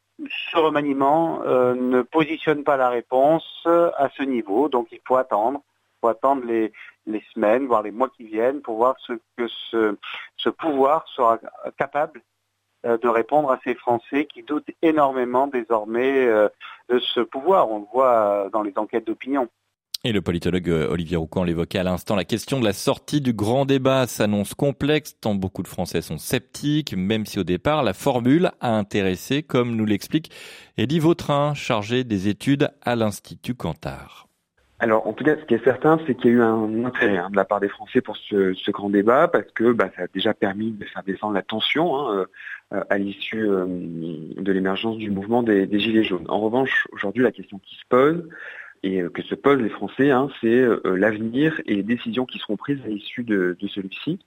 ce 0.52 0.58
remaniement 0.58 1.40
ne 1.44 2.04
positionne 2.04 2.64
pas 2.64 2.78
la 2.78 2.90
réponse 2.90 3.66
à 3.66 4.08
ce 4.16 4.22
niveau, 4.22 4.70
donc 4.70 4.90
il 4.92 5.00
faut 5.04 5.16
attendre 5.16 5.62
faut 6.02 6.08
attendre 6.08 6.44
les, 6.46 6.74
semaines, 7.34 7.68
voire 7.68 7.84
les 7.84 7.92
mois 7.92 8.10
qui 8.10 8.24
viennent 8.24 8.62
pour 8.62 8.78
voir 8.78 8.96
ce 9.06 9.14
que 9.38 9.48
ce, 9.48 10.50
pouvoir 10.50 11.06
sera 11.16 11.40
capable 11.78 12.22
euh, 12.86 12.98
de 12.98 13.08
répondre 13.08 13.52
à 13.52 13.60
ces 13.64 13.76
Français 13.76 14.28
qui 14.32 14.44
doutent 14.44 14.70
énormément 14.82 15.48
désormais 15.48 16.26
euh, 16.26 16.50
de 16.90 17.00
ce 17.00 17.20
pouvoir. 17.20 17.70
On 17.70 17.80
le 17.80 17.86
voit 17.94 18.46
euh, 18.46 18.50
dans 18.50 18.64
les 18.64 18.74
enquêtes 18.76 19.06
d'opinion. 19.06 19.48
Et 20.04 20.12
le 20.12 20.22
politologue 20.24 20.68
Olivier 20.90 21.16
Roucan 21.16 21.44
l'évoquait 21.44 21.78
à 21.78 21.84
l'instant, 21.84 22.16
la 22.16 22.26
question 22.26 22.60
de 22.60 22.66
la 22.66 22.74
sortie 22.74 23.22
du 23.22 23.34
grand 23.34 23.66
débat 23.66 24.08
s'annonce 24.08 24.56
complexe 24.56 25.16
tant 25.22 25.36
beaucoup 25.36 25.62
de 25.62 25.68
Français 25.68 26.02
sont 26.02 26.18
sceptiques, 26.18 26.96
même 26.98 27.28
si 27.28 27.38
au 27.38 27.44
départ 27.44 27.84
la 27.84 27.94
formule 27.94 28.50
a 28.62 28.76
intéressé, 28.76 29.44
comme 29.44 29.76
nous 29.76 29.86
l'explique 29.86 30.32
Eddie 30.76 30.98
Vautrin, 30.98 31.54
chargé 31.54 32.04
des 32.04 32.30
études 32.30 32.72
à 32.82 32.96
l'Institut 32.96 33.54
Cantar. 33.54 34.31
Alors, 34.82 35.06
en 35.06 35.14
tout 35.14 35.24
cas, 35.24 35.36
ce 35.38 35.46
qui 35.46 35.54
est 35.54 35.64
certain, 35.64 36.00
c'est 36.08 36.16
qu'il 36.16 36.32
y 36.32 36.34
a 36.34 36.38
eu 36.38 36.42
un 36.42 36.86
intérêt 36.86 37.18
hein, 37.18 37.30
de 37.30 37.36
la 37.36 37.46
part 37.46 37.60
des 37.60 37.70
Français 37.70 38.02
pour 38.02 38.18
ce, 38.18 38.72
grand 38.72 38.90
débat, 38.90 39.28
parce 39.28 39.46
que 39.54 39.74
bah, 39.74 39.92
ça 39.96 40.04
a 40.04 40.08
déjà 40.08 40.34
permis 40.34 40.72
de 40.72 40.84
faire 40.86 41.04
descendre 41.04 41.36
la 41.36 41.44
tension 41.44 41.96
hein, 41.96 42.26
euh, 42.74 42.84
à 42.90 42.98
l'issue 42.98 43.48
euh, 43.48 43.68
de 43.68 44.52
l'émergence 44.52 44.98
du 44.98 45.12
mouvement 45.12 45.44
des, 45.44 45.68
Gilets 45.80 46.04
jaunes. 46.04 46.26
En 46.30 46.40
revanche, 46.40 46.88
aujourd'hui, 46.94 47.22
la 47.22 47.32
question 47.32 47.60
qui 47.60 47.76
se 47.76 47.86
pose, 47.90 48.28
et 48.82 49.04
euh, 49.04 49.10
que 49.10 49.22
se 49.22 49.36
posent 49.36 49.62
les 49.62 49.70
Français, 49.70 50.10
hein, 50.10 50.30
c'est 50.42 50.66
l'avenir 50.84 51.62
et 51.68 51.76
les 51.76 51.84
décisions 51.84 52.26
qui 52.26 52.40
seront 52.40 52.58
prises 52.58 52.82
à 52.84 52.88
l'issue 52.88 53.24
de 53.24 53.56
celui-ci. 53.68 54.18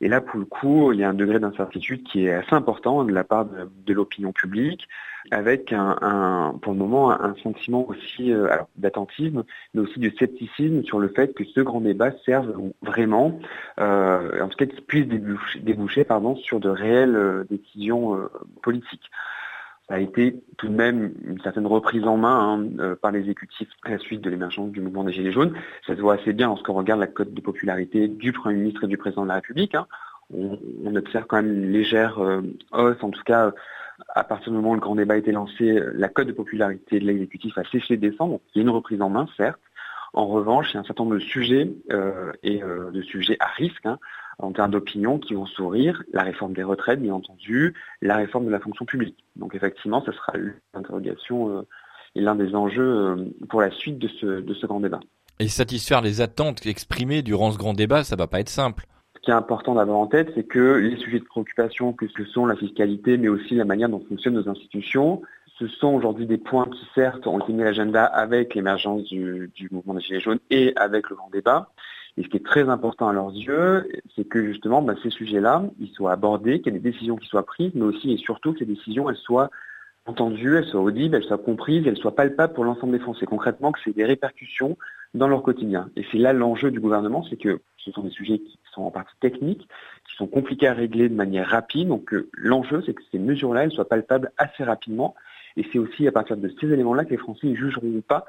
Et 0.00 0.08
là, 0.08 0.20
pour 0.20 0.38
le 0.38 0.46
coup, 0.46 0.92
il 0.92 1.00
y 1.00 1.04
a 1.04 1.10
un 1.10 1.14
degré 1.14 1.38
d'incertitude 1.38 2.04
qui 2.04 2.26
est 2.26 2.32
assez 2.32 2.54
important 2.54 3.04
de 3.04 3.12
la 3.12 3.24
part 3.24 3.44
de, 3.46 3.92
l'opinion 3.92 4.32
publique, 4.32 4.88
avec 5.30 5.74
un, 5.74 6.58
pour 6.62 6.72
le 6.72 6.78
moment 6.78 7.10
un 7.10 7.34
sentiment 7.42 7.86
aussi 7.86 8.32
euh, 8.32 8.48
d'attentisme, 8.76 9.44
mais 9.74 9.82
aussi 9.82 10.00
de 10.00 10.10
scepticisme 10.10 10.82
sur 10.84 10.98
le 10.98 11.08
fait 11.08 11.34
que 11.34 11.44
ce 11.44 11.60
grand 11.60 11.82
débat 11.82 12.12
serve 12.24 12.54
vraiment, 12.80 13.38
euh, 13.78 14.42
en 14.42 14.48
tout 14.48 14.56
cas 14.56 14.66
qu'il 14.66 14.82
puisse 14.82 15.06
déboucher, 15.06 16.04
pardon, 16.04 16.34
sur 16.36 16.60
de 16.60 16.70
réelles 16.70 17.16
euh, 17.16 17.44
décisions 17.50 18.18
politiques. 18.62 19.10
A 19.90 20.00
été 20.00 20.40
tout 20.56 20.68
de 20.68 20.74
même 20.74 21.12
une 21.26 21.40
certaine 21.40 21.66
reprise 21.66 22.04
en 22.04 22.16
main 22.16 22.60
hein, 22.78 22.94
par 23.02 23.12
l'exécutif 23.12 23.68
à 23.84 23.90
la 23.90 23.98
suite 23.98 24.20
de 24.20 24.30
l'émergence 24.30 24.70
du 24.70 24.80
mouvement 24.80 25.04
des 25.04 25.12
Gilets 25.12 25.32
jaunes. 25.32 25.52
Ça 25.86 25.96
se 25.96 26.00
voit 26.00 26.14
assez 26.14 26.32
bien 26.32 26.46
lorsqu'on 26.46 26.74
regarde 26.74 27.00
la 27.00 27.06
cote 27.06 27.34
de 27.34 27.40
popularité 27.40 28.08
du 28.08 28.32
Premier 28.32 28.56
ministre 28.56 28.84
et 28.84 28.86
du 28.86 28.96
Président 28.96 29.22
de 29.22 29.28
la 29.28 29.34
République. 29.34 29.74
Hein. 29.74 29.86
On, 30.32 30.94
observe 30.94 31.26
quand 31.26 31.42
même 31.42 31.52
une 31.52 31.72
légère 31.72 32.20
hausse, 32.70 33.02
en 33.02 33.10
tout 33.10 33.22
cas 33.24 33.52
à 34.14 34.24
partir 34.24 34.52
du 34.52 34.56
moment 34.56 34.70
où 34.70 34.74
le 34.74 34.80
grand 34.80 34.94
débat 34.94 35.14
a 35.14 35.16
été 35.16 35.32
lancé, 35.32 35.80
la 35.94 36.08
cote 36.08 36.28
de 36.28 36.32
popularité 36.32 37.00
de 37.00 37.06
l'exécutif 37.06 37.56
a 37.58 37.64
cessé 37.64 37.96
de 37.96 38.08
descendre. 38.08 38.40
Il 38.54 38.58
y 38.58 38.60
a 38.60 38.62
une 38.62 38.70
reprise 38.70 39.02
en 39.02 39.10
main, 39.10 39.26
certes. 39.36 39.60
En 40.12 40.26
revanche, 40.26 40.70
il 40.70 40.74
y 40.74 40.76
a 40.78 40.80
un 40.80 40.84
certain 40.84 41.04
nombre 41.04 41.16
de 41.16 41.20
sujets 41.20 41.70
euh, 41.92 42.32
et 42.42 42.62
euh, 42.62 42.90
de 42.90 43.02
sujets 43.02 43.36
à 43.38 43.46
risque 43.46 43.86
hein, 43.86 43.98
en 44.42 44.52
termes 44.52 44.70
d'opinion 44.70 45.18
qui 45.18 45.34
vont 45.34 45.46
sourire. 45.46 46.02
La 46.12 46.22
réforme 46.22 46.52
des 46.52 46.62
retraites, 46.62 47.00
bien 47.00 47.14
entendu, 47.14 47.74
la 48.02 48.16
réforme 48.16 48.46
de 48.46 48.50
la 48.50 48.60
fonction 48.60 48.84
publique. 48.84 49.24
Donc 49.36 49.54
effectivement, 49.54 50.02
ce 50.04 50.12
sera 50.12 50.32
l'interrogation 50.74 51.58
euh, 51.58 51.62
et 52.14 52.20
l'un 52.20 52.34
des 52.34 52.54
enjeux 52.54 53.32
pour 53.48 53.60
la 53.60 53.70
suite 53.70 53.98
de 53.98 54.08
ce, 54.08 54.26
de 54.40 54.54
ce 54.54 54.66
grand 54.66 54.80
débat. 54.80 55.00
Et 55.38 55.48
satisfaire 55.48 56.02
les 56.02 56.20
attentes 56.20 56.66
exprimées 56.66 57.22
durant 57.22 57.50
ce 57.52 57.58
grand 57.58 57.74
débat, 57.74 58.04
ça 58.04 58.16
va 58.16 58.26
pas 58.26 58.40
être 58.40 58.48
simple 58.48 58.86
ce 59.20 59.24
qui 59.26 59.30
est 59.30 59.34
important 59.34 59.74
d'avoir 59.74 59.98
en 59.98 60.06
tête, 60.06 60.32
c'est 60.34 60.44
que 60.44 60.76
les 60.76 60.96
sujets 60.96 61.18
de 61.18 61.24
préoccupation, 61.24 61.92
que 61.92 62.06
ce 62.08 62.24
sont 62.24 62.46
la 62.46 62.56
fiscalité, 62.56 63.18
mais 63.18 63.28
aussi 63.28 63.54
la 63.54 63.66
manière 63.66 63.90
dont 63.90 64.02
fonctionnent 64.08 64.34
nos 64.34 64.48
institutions, 64.48 65.20
ce 65.58 65.68
sont 65.68 65.88
aujourd'hui 65.88 66.26
des 66.26 66.38
points 66.38 66.66
qui 66.66 66.86
certes 66.94 67.26
ont 67.26 67.38
été 67.38 67.52
mis 67.52 67.60
à 67.60 67.66
l'agenda 67.66 68.04
avec 68.06 68.54
l'émergence 68.54 69.02
du, 69.04 69.50
mouvement 69.70 69.92
des 69.92 70.00
Gilets 70.00 70.20
jaunes 70.20 70.38
et 70.48 70.72
avec 70.76 71.10
le 71.10 71.16
grand 71.16 71.28
débat. 71.28 71.70
Et 72.16 72.22
ce 72.22 72.28
qui 72.28 72.36
est 72.36 72.44
très 72.44 72.68
important 72.68 73.08
à 73.08 73.12
leurs 73.12 73.30
yeux, 73.30 73.88
c'est 74.16 74.28
que 74.28 74.44
justement 74.44 74.82
bah, 74.82 74.94
ces 75.02 75.10
sujets-là, 75.10 75.64
ils 75.80 75.90
soient 75.90 76.12
abordés, 76.12 76.60
qu'il 76.60 76.72
y 76.72 76.76
ait 76.76 76.80
des 76.80 76.90
décisions 76.90 77.16
qui 77.16 77.28
soient 77.28 77.46
prises, 77.46 77.72
mais 77.74 77.84
aussi 77.84 78.12
et 78.12 78.16
surtout 78.16 78.52
que 78.52 78.58
ces 78.58 78.66
décisions 78.66 79.08
elles 79.08 79.16
soient 79.16 79.50
entendues, 80.06 80.56
elles 80.56 80.66
soient 80.66 80.80
audibles, 80.80 81.16
elles 81.16 81.24
soient 81.24 81.38
comprises, 81.38 81.86
elles 81.86 81.96
soient 81.96 82.14
palpables 82.14 82.54
pour 82.54 82.64
l'ensemble 82.64 82.92
des 82.92 82.98
Français. 82.98 83.26
Concrètement, 83.26 83.72
que 83.72 83.78
c'est 83.84 83.94
des 83.94 84.04
répercussions 84.04 84.76
dans 85.14 85.28
leur 85.28 85.42
quotidien. 85.42 85.90
Et 85.96 86.04
c'est 86.10 86.18
là 86.18 86.32
l'enjeu 86.32 86.70
du 86.70 86.80
gouvernement, 86.80 87.24
c'est 87.28 87.36
que 87.36 87.60
ce 87.78 87.90
sont 87.90 88.02
des 88.02 88.10
sujets 88.10 88.38
qui 88.38 88.58
sont 88.72 88.82
en 88.82 88.90
partie 88.90 89.14
techniques, 89.20 89.66
qui 90.08 90.16
sont 90.16 90.26
compliqués 90.26 90.68
à 90.68 90.74
régler 90.74 91.08
de 91.08 91.14
manière 91.14 91.48
rapide. 91.48 91.88
Donc 91.88 92.12
euh, 92.12 92.28
l'enjeu, 92.32 92.82
c'est 92.86 92.94
que 92.94 93.02
ces 93.10 93.18
mesures-là, 93.18 93.64
elles 93.64 93.72
soient 93.72 93.88
palpables 93.88 94.30
assez 94.36 94.62
rapidement. 94.62 95.14
Et 95.56 95.66
c'est 95.72 95.78
aussi 95.78 96.06
à 96.06 96.12
partir 96.12 96.36
de 96.36 96.52
ces 96.60 96.72
éléments-là 96.72 97.04
que 97.04 97.10
les 97.10 97.16
Français 97.16 97.54
jugeront 97.54 98.02
pas 98.06 98.24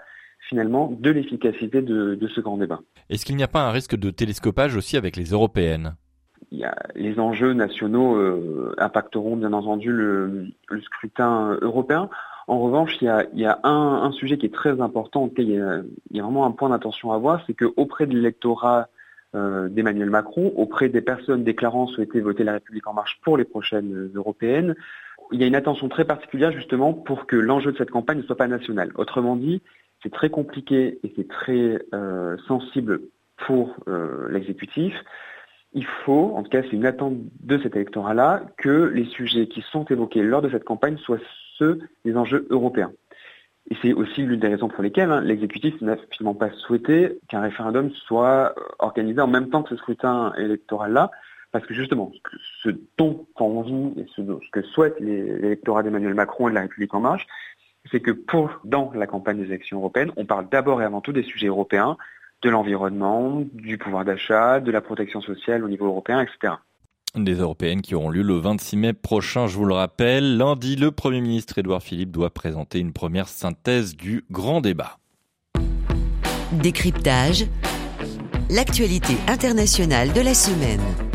finalement 0.50 0.96
de 1.00 1.10
l'efficacité 1.12 1.82
de, 1.82 2.28
ce 2.34 2.42
grand 2.42 2.58
débat. 2.58 2.80
Est-ce 3.10 3.26
qu'il 3.26 3.36
n'y 3.36 3.44
a 3.44 3.48
pas 3.48 3.62
un 3.62 3.72
risque 3.72 3.96
de 3.96 4.10
télescopage 4.10 4.76
aussi 4.76 4.98
avec 4.98 5.16
les 5.16 5.26
européennes? 5.26 5.96
Il 6.52 6.70
les 6.96 7.20
enjeux 7.20 7.54
nationaux 7.54 8.16
euh, 8.16 8.76
impacteront 8.78 9.38
bien 9.38 9.54
entendu 9.54 9.92
le, 9.92 10.48
scrutin 10.84 11.58
européen. 11.62 12.10
En 12.48 12.60
revanche, 12.60 12.98
il 13.02 13.06
y 13.36 13.46
a, 13.46 13.60
un, 13.64 14.12
sujet 14.12 14.38
qui 14.38 14.48
est 14.48 14.54
très 14.54 14.82
important, 14.82 15.30
il 15.38 15.50
y 15.50 15.60
a, 15.60 15.82
il 16.10 16.18
y 16.18 16.20
a 16.20 16.24
vraiment 16.24 16.46
un 16.46 16.52
point 16.52 16.70
d'attention 16.70 17.14
à 17.14 17.18
voir, 17.18 17.42
c'est 17.48 17.54
qu'auprès 17.54 18.08
de 18.08 18.14
l'électorat 18.14 18.90
euh, 19.34 19.70
d'Emmanuel 19.70 20.10
Macron, 20.10 20.52
auprès 20.58 20.90
des 20.90 21.00
personnes 21.00 21.46
déclarant 21.46 21.88
souhaiter 21.88 22.20
voter 22.20 22.44
la 22.44 22.54
République 22.54 22.86
en 22.88 22.94
marche 22.94 23.22
pour 23.24 23.38
les 23.38 23.46
prochaines 23.46 24.12
européennes, 24.14 24.76
il 25.32 25.40
y 25.40 25.44
a 25.46 25.48
une 25.48 25.56
attention 25.56 25.88
très 25.88 26.04
particulière 26.04 26.52
justement 26.52 26.94
pour 26.94 27.26
que 27.26 27.38
l'enjeu 27.38 27.72
de 27.72 27.78
cette 27.78 27.92
campagne 27.92 28.18
ne 28.18 28.24
soit 28.24 28.36
pas 28.36 28.48
national. 28.48 28.92
Autrement 28.96 29.38
dit, 29.38 29.62
c'est 30.04 30.12
très 30.12 30.30
compliqué 30.30 31.00
et 31.04 31.14
c'est 31.16 31.28
très 31.28 31.80
euh, 31.94 32.38
sensible 32.48 33.02
pour 33.38 33.76
euh, 33.88 34.30
l'exécutif. 34.30 34.94
Il 35.74 35.86
faut, 35.86 36.34
en 36.36 36.44
tout 36.44 36.50
cas 36.50 36.62
c'est 36.64 36.76
une 36.76 36.86
attente 36.86 37.16
de 37.42 37.58
cet 37.60 37.76
électorat-là, 37.76 38.44
que 38.58 38.92
les 38.94 39.06
sujets 39.06 39.48
qui 39.48 39.62
sont 39.62 39.86
évoqués 39.86 40.24
lors 40.24 40.42
de 40.42 40.50
cette 40.50 40.66
campagne 40.66 40.98
soient 40.98 41.20
ceux 41.58 41.80
des 42.04 42.18
enjeux 42.18 42.48
européens. 42.50 42.92
Et 43.70 43.78
c'est 43.82 43.94
aussi 43.94 44.24
l'une 44.24 44.40
des 44.40 44.48
raisons 44.48 44.68
pour 44.68 44.84
lesquelles 44.84 45.12
hein, 45.12 45.22
l'exécutif 45.22 45.80
n'a 45.82 45.96
finalement 46.10 46.34
pas 46.34 46.50
souhaité 46.52 47.20
qu'un 47.30 47.42
référendum 47.42 47.92
soit 47.92 48.56
organisé 48.80 49.22
en 49.22 49.28
même 49.28 49.50
temps 49.50 49.64
que 49.64 49.70
ce 49.70 49.78
scrutin 49.78 50.34
électoral-là, 50.38 51.12
parce 51.52 51.66
que 51.66 51.74
justement, 51.74 52.12
ce 52.64 52.70
dont 52.98 53.26
envie 53.36 53.94
et 53.98 54.06
ce, 54.16 54.22
que 54.52 54.62
souhaite 54.62 55.00
l'électorat 55.00 55.84
d'Emmanuel 55.84 56.14
Macron 56.14 56.48
et 56.48 56.52
de 56.52 56.56
la 56.56 56.62
République 56.62 56.94
en 56.94 57.02
marche, 57.02 57.28
c'est 57.92 58.00
que 58.00 58.12
pour, 58.12 58.60
dans 58.64 58.92
la 58.96 59.08
campagne 59.08 59.38
des 59.38 59.46
élections 59.46 59.80
européennes, 59.80 60.12
on 60.16 60.26
parle 60.26 60.48
d'abord 60.50 60.82
et 60.82 60.86
avant 60.86 61.02
tout 61.02 61.12
des 61.12 61.24
sujets 61.24 61.48
européens, 61.48 61.98
de 62.42 62.50
l'environnement, 62.50 63.44
du 63.54 63.78
pouvoir 63.78 64.06
d'achat, 64.06 64.60
de 64.60 64.72
la 64.72 64.82
protection 64.82 65.22
sociale 65.22 65.64
au 65.64 65.68
niveau 65.68 65.86
européen, 65.86 66.22
etc. 66.22 66.54
Des 67.16 67.36
européennes 67.36 67.82
qui 67.82 67.94
auront 67.94 68.10
lieu 68.10 68.22
le 68.22 68.36
26 68.36 68.78
mai 68.78 68.94
prochain, 68.94 69.48
je 69.48 69.58
vous 69.58 69.66
le 69.66 69.74
rappelle. 69.74 70.38
Lundi, 70.38 70.78
le 70.78 70.92
Premier 70.92 71.20
ministre 71.20 71.58
Édouard 71.58 71.84
Philippe 71.84 72.12
doit 72.12 72.30
présenter 72.30 72.80
une 72.80 72.94
première 72.94 73.28
synthèse 73.28 73.96
du 73.98 74.24
grand 74.32 74.62
débat. 74.62 74.98
Décryptage. 76.54 77.46
L'actualité 78.50 79.14
internationale 79.28 80.14
de 80.14 80.22
la 80.22 80.34
semaine. 80.34 81.11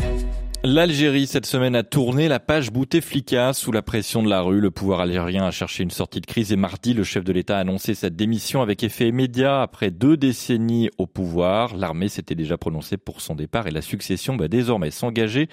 L'Algérie, 0.63 1.27
cette 1.27 1.45
semaine, 1.45 1.75
a 1.75 1.83
tourné 1.83 2.27
la 2.27 2.39
page 2.39 2.71
Bouteflika 2.71 3.53
sous 3.53 3.71
la 3.71 3.83
pression 3.83 4.23
de 4.23 4.29
la 4.29 4.41
rue. 4.41 4.59
Le 4.59 4.71
pouvoir 4.71 5.01
algérien 5.01 5.45
a 5.45 5.51
cherché 5.51 5.83
une 5.83 5.91
sortie 5.91 6.19
de 6.19 6.25
crise 6.25 6.51
et 6.51 6.55
mardi, 6.55 6.95
le 6.95 7.03
chef 7.03 7.23
de 7.23 7.31
l'État 7.31 7.57
a 7.57 7.61
annoncé 7.61 7.93
sa 7.93 8.09
démission 8.09 8.63
avec 8.63 8.83
effet 8.83 9.07
immédiat 9.07 9.61
après 9.61 9.91
deux 9.91 10.17
décennies 10.17 10.89
au 10.97 11.05
pouvoir. 11.05 11.77
L'armée 11.77 12.09
s'était 12.09 12.35
déjà 12.35 12.57
prononcée 12.57 12.97
pour 12.97 13.21
son 13.21 13.35
départ 13.35 13.67
et 13.67 13.71
la 13.71 13.83
succession 13.83 14.35
va 14.35 14.47
désormais 14.47 14.89
s'engager, 14.91 15.47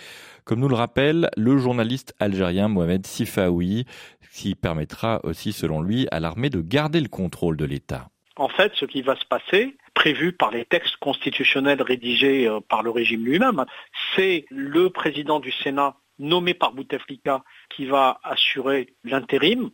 comme 0.44 0.60
nous 0.60 0.68
le 0.68 0.74
rappelle 0.74 1.28
le 1.36 1.58
journaliste 1.58 2.14
algérien 2.18 2.68
Mohamed 2.68 3.06
Sifaoui, 3.06 3.84
qui 4.32 4.54
permettra 4.54 5.20
aussi, 5.22 5.52
selon 5.52 5.82
lui, 5.82 6.08
à 6.12 6.18
l'armée 6.18 6.50
de 6.50 6.62
garder 6.62 7.00
le 7.00 7.08
contrôle 7.08 7.58
de 7.58 7.66
l'État. 7.66 8.08
En 8.36 8.48
fait, 8.48 8.72
ce 8.74 8.86
qui 8.86 9.02
va 9.02 9.14
se 9.16 9.24
passer, 9.26 9.76
prévu 9.94 10.32
par 10.32 10.50
les 10.50 10.64
textes 10.64 10.96
constitutionnels 10.96 11.82
rédigés 11.82 12.46
euh, 12.46 12.60
par 12.60 12.82
le 12.82 12.90
régime 12.90 13.24
lui-même, 13.24 13.64
c'est 14.14 14.44
le 14.50 14.90
président 14.90 15.40
du 15.40 15.52
Sénat 15.52 15.96
nommé 16.18 16.54
par 16.54 16.72
Bouteflika 16.72 17.42
qui 17.70 17.86
va 17.86 18.20
assurer 18.22 18.94
l'intérim. 19.04 19.70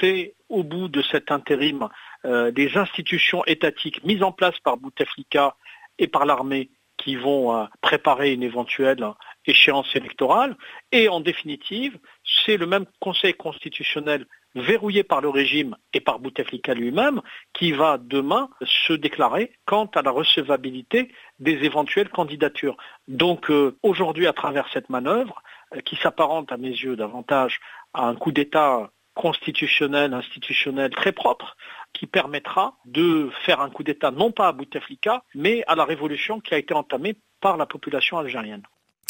C'est 0.00 0.34
au 0.48 0.62
bout 0.62 0.88
de 0.88 1.02
cet 1.02 1.30
intérim 1.30 1.88
euh, 2.24 2.50
des 2.50 2.76
institutions 2.76 3.44
étatiques 3.46 4.02
mises 4.04 4.22
en 4.22 4.32
place 4.32 4.58
par 4.60 4.76
Bouteflika 4.76 5.56
et 5.98 6.08
par 6.08 6.26
l'armée 6.26 6.70
qui 6.96 7.16
vont 7.16 7.56
euh, 7.56 7.64
préparer 7.82 8.32
une 8.32 8.42
éventuelle 8.42 9.04
échéance 9.46 9.94
électorale. 9.94 10.56
Et 10.92 11.08
en 11.08 11.20
définitive, 11.20 11.98
c'est 12.24 12.56
le 12.56 12.66
même 12.66 12.86
Conseil 13.00 13.34
constitutionnel 13.34 14.26
verrouillé 14.56 15.04
par 15.04 15.20
le 15.20 15.28
régime 15.28 15.76
et 15.92 16.00
par 16.00 16.18
Bouteflika 16.18 16.74
lui-même, 16.74 17.20
qui 17.52 17.72
va 17.72 17.98
demain 17.98 18.48
se 18.64 18.92
déclarer 18.92 19.52
quant 19.66 19.86
à 19.94 20.02
la 20.02 20.10
recevabilité 20.10 21.12
des 21.38 21.64
éventuelles 21.64 22.08
candidatures. 22.08 22.76
Donc 23.06 23.50
euh, 23.50 23.76
aujourd'hui, 23.82 24.26
à 24.26 24.32
travers 24.32 24.68
cette 24.72 24.90
manœuvre, 24.90 25.42
euh, 25.74 25.80
qui 25.80 25.96
s'apparente 25.96 26.50
à 26.50 26.56
mes 26.56 26.70
yeux 26.70 26.96
davantage 26.96 27.60
à 27.92 28.06
un 28.06 28.14
coup 28.14 28.32
d'État 28.32 28.90
constitutionnel, 29.14 30.12
institutionnel 30.12 30.90
très 30.90 31.12
propre, 31.12 31.56
qui 31.92 32.06
permettra 32.06 32.76
de 32.84 33.30
faire 33.44 33.60
un 33.60 33.70
coup 33.70 33.82
d'État 33.82 34.10
non 34.10 34.30
pas 34.30 34.48
à 34.48 34.52
Bouteflika, 34.52 35.22
mais 35.34 35.64
à 35.66 35.74
la 35.74 35.84
révolution 35.84 36.40
qui 36.40 36.54
a 36.54 36.58
été 36.58 36.74
entamée 36.74 37.16
par 37.40 37.56
la 37.56 37.66
population 37.66 38.18
algérienne. 38.18 38.62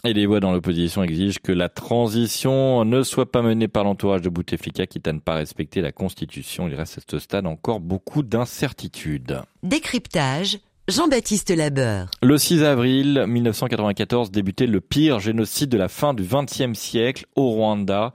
Et 0.05 0.13
les 0.13 0.27
voix 0.27 0.41
dans 0.41 0.53
l'opposition 0.53 1.03
exigent 1.03 1.41
que 1.43 1.53
la 1.53 1.69
transition 1.69 2.85
ne 2.85 3.03
soit 3.03 3.31
pas 3.31 3.43
menée 3.43 3.67
par 3.67 3.85
l'entourage 3.85 4.23
de 4.23 4.29
Bouteflika, 4.29 4.87
quitte 4.87 5.09
à 5.09 5.13
ne 5.13 5.19
pas 5.19 5.35
respecter 5.35 5.81
la 5.81 5.91
Constitution. 5.91 6.69
Il 6.69 6.75
reste 6.75 6.99
à 6.99 7.01
ce 7.11 7.19
stade 7.19 7.47
encore 7.47 7.81
beaucoup 7.81 8.23
d'incertitudes. 8.23 9.43
Décryptage. 9.63 10.59
Jean-Baptiste 10.89 11.51
Labeur. 11.51 12.09
Le 12.23 12.39
6 12.39 12.63
avril 12.63 13.25
1994 13.27 14.31
débutait 14.31 14.69
le 14.69 14.81
pire 14.81 15.19
génocide 15.19 15.69
de 15.69 15.77
la 15.77 15.89
fin 15.89 16.15
du 16.15 16.23
XXe 16.23 16.79
siècle 16.79 17.27
au 17.35 17.51
Rwanda 17.51 18.13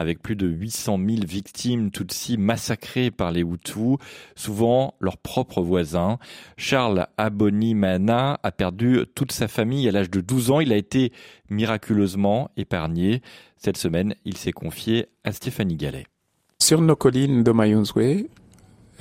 avec 0.00 0.22
plus 0.22 0.34
de 0.34 0.46
800 0.46 0.98
000 0.98 1.18
victimes 1.26 1.90
Tutsis 1.90 2.38
massacrées 2.38 3.10
par 3.10 3.32
les 3.32 3.42
Hutus, 3.42 3.98
souvent 4.34 4.94
leurs 4.98 5.18
propres 5.18 5.60
voisins. 5.60 6.18
Charles 6.56 7.06
Abonimana 7.18 8.40
a 8.42 8.50
perdu 8.50 9.04
toute 9.14 9.30
sa 9.30 9.46
famille 9.46 9.86
à 9.90 9.92
l'âge 9.92 10.10
de 10.10 10.22
12 10.22 10.52
ans. 10.52 10.60
Il 10.60 10.72
a 10.72 10.76
été 10.76 11.12
miraculeusement 11.50 12.50
épargné. 12.56 13.20
Cette 13.58 13.76
semaine, 13.76 14.14
il 14.24 14.38
s'est 14.38 14.52
confié 14.52 15.08
à 15.22 15.32
Stéphanie 15.32 15.76
Gallet. 15.76 16.06
Sur 16.58 16.80
nos 16.80 16.96
collines 16.96 17.42
de 17.42 17.52
Mayunzwe, 17.52 18.26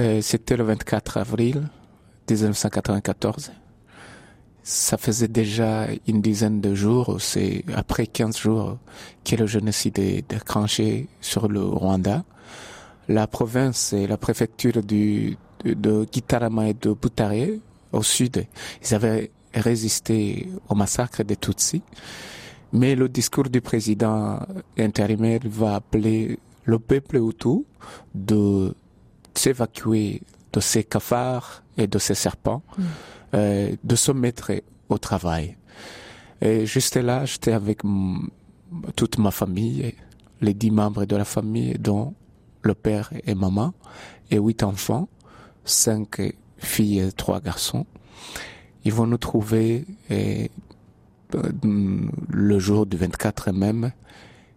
euh, 0.01 0.19
c'était 0.21 0.57
le 0.57 0.65
24 0.65 1.15
avril 1.15 1.69
1994 2.29 3.53
ça 4.69 4.97
faisait 4.99 5.27
déjà 5.27 5.87
une 6.07 6.21
dizaine 6.21 6.61
de 6.61 6.75
jours, 6.75 7.19
c'est 7.19 7.65
après 7.75 8.05
15 8.05 8.37
jours 8.37 8.77
que 9.25 9.35
le 9.35 9.47
génocide 9.47 9.97
est 9.97 10.29
déclenché 10.29 11.07
sur 11.21 11.47
le 11.47 11.63
Rwanda. 11.63 12.23
La 13.07 13.25
province 13.25 13.93
et 13.93 14.05
la 14.05 14.17
préfecture 14.17 14.83
de, 14.83 15.33
de 15.65 16.05
et 16.05 16.73
de 16.75 16.93
Butare, 16.93 17.57
au 17.91 18.03
sud, 18.03 18.45
ils 18.83 18.93
avaient 18.93 19.31
résisté 19.55 20.47
au 20.69 20.75
massacre 20.75 21.23
des 21.23 21.35
Tutsis. 21.35 21.81
Mais 22.71 22.93
le 22.93 23.09
discours 23.09 23.49
du 23.49 23.61
président 23.61 24.39
intérimaire 24.77 25.39
va 25.45 25.75
appeler 25.77 26.37
le 26.65 26.77
peuple 26.77 27.17
Hutu 27.17 27.65
de 28.13 28.75
s'évacuer 29.33 30.21
de 30.53 30.59
ces 30.59 30.83
cafards 30.83 31.63
et 31.75 31.87
de 31.87 31.97
ces 31.97 32.13
serpents, 32.13 32.61
mm. 32.77 32.83
Euh, 33.33 33.75
de 33.83 33.95
se 33.95 34.11
mettre 34.11 34.51
au 34.89 34.97
travail. 34.97 35.57
Et 36.41 36.65
juste 36.65 36.95
là, 36.95 37.25
j'étais 37.25 37.51
avec 37.51 37.81
toute 38.95 39.17
ma 39.17 39.31
famille, 39.31 39.93
les 40.41 40.53
dix 40.53 40.71
membres 40.71 41.05
de 41.05 41.15
la 41.15 41.25
famille, 41.25 41.75
dont 41.79 42.13
le 42.61 42.73
père 42.73 43.11
et 43.25 43.35
maman, 43.35 43.73
et 44.31 44.37
huit 44.37 44.63
enfants, 44.63 45.09
cinq 45.65 46.21
filles 46.57 46.99
et 46.99 47.11
trois 47.11 47.41
garçons. 47.41 47.85
Ils 48.85 48.93
vont 48.93 49.07
nous 49.07 49.17
trouver 49.17 49.85
et, 50.09 50.49
euh, 51.35 51.51
le 52.29 52.59
jour 52.59 52.85
du 52.85 52.97
24 52.97 53.51
même, 53.51 53.91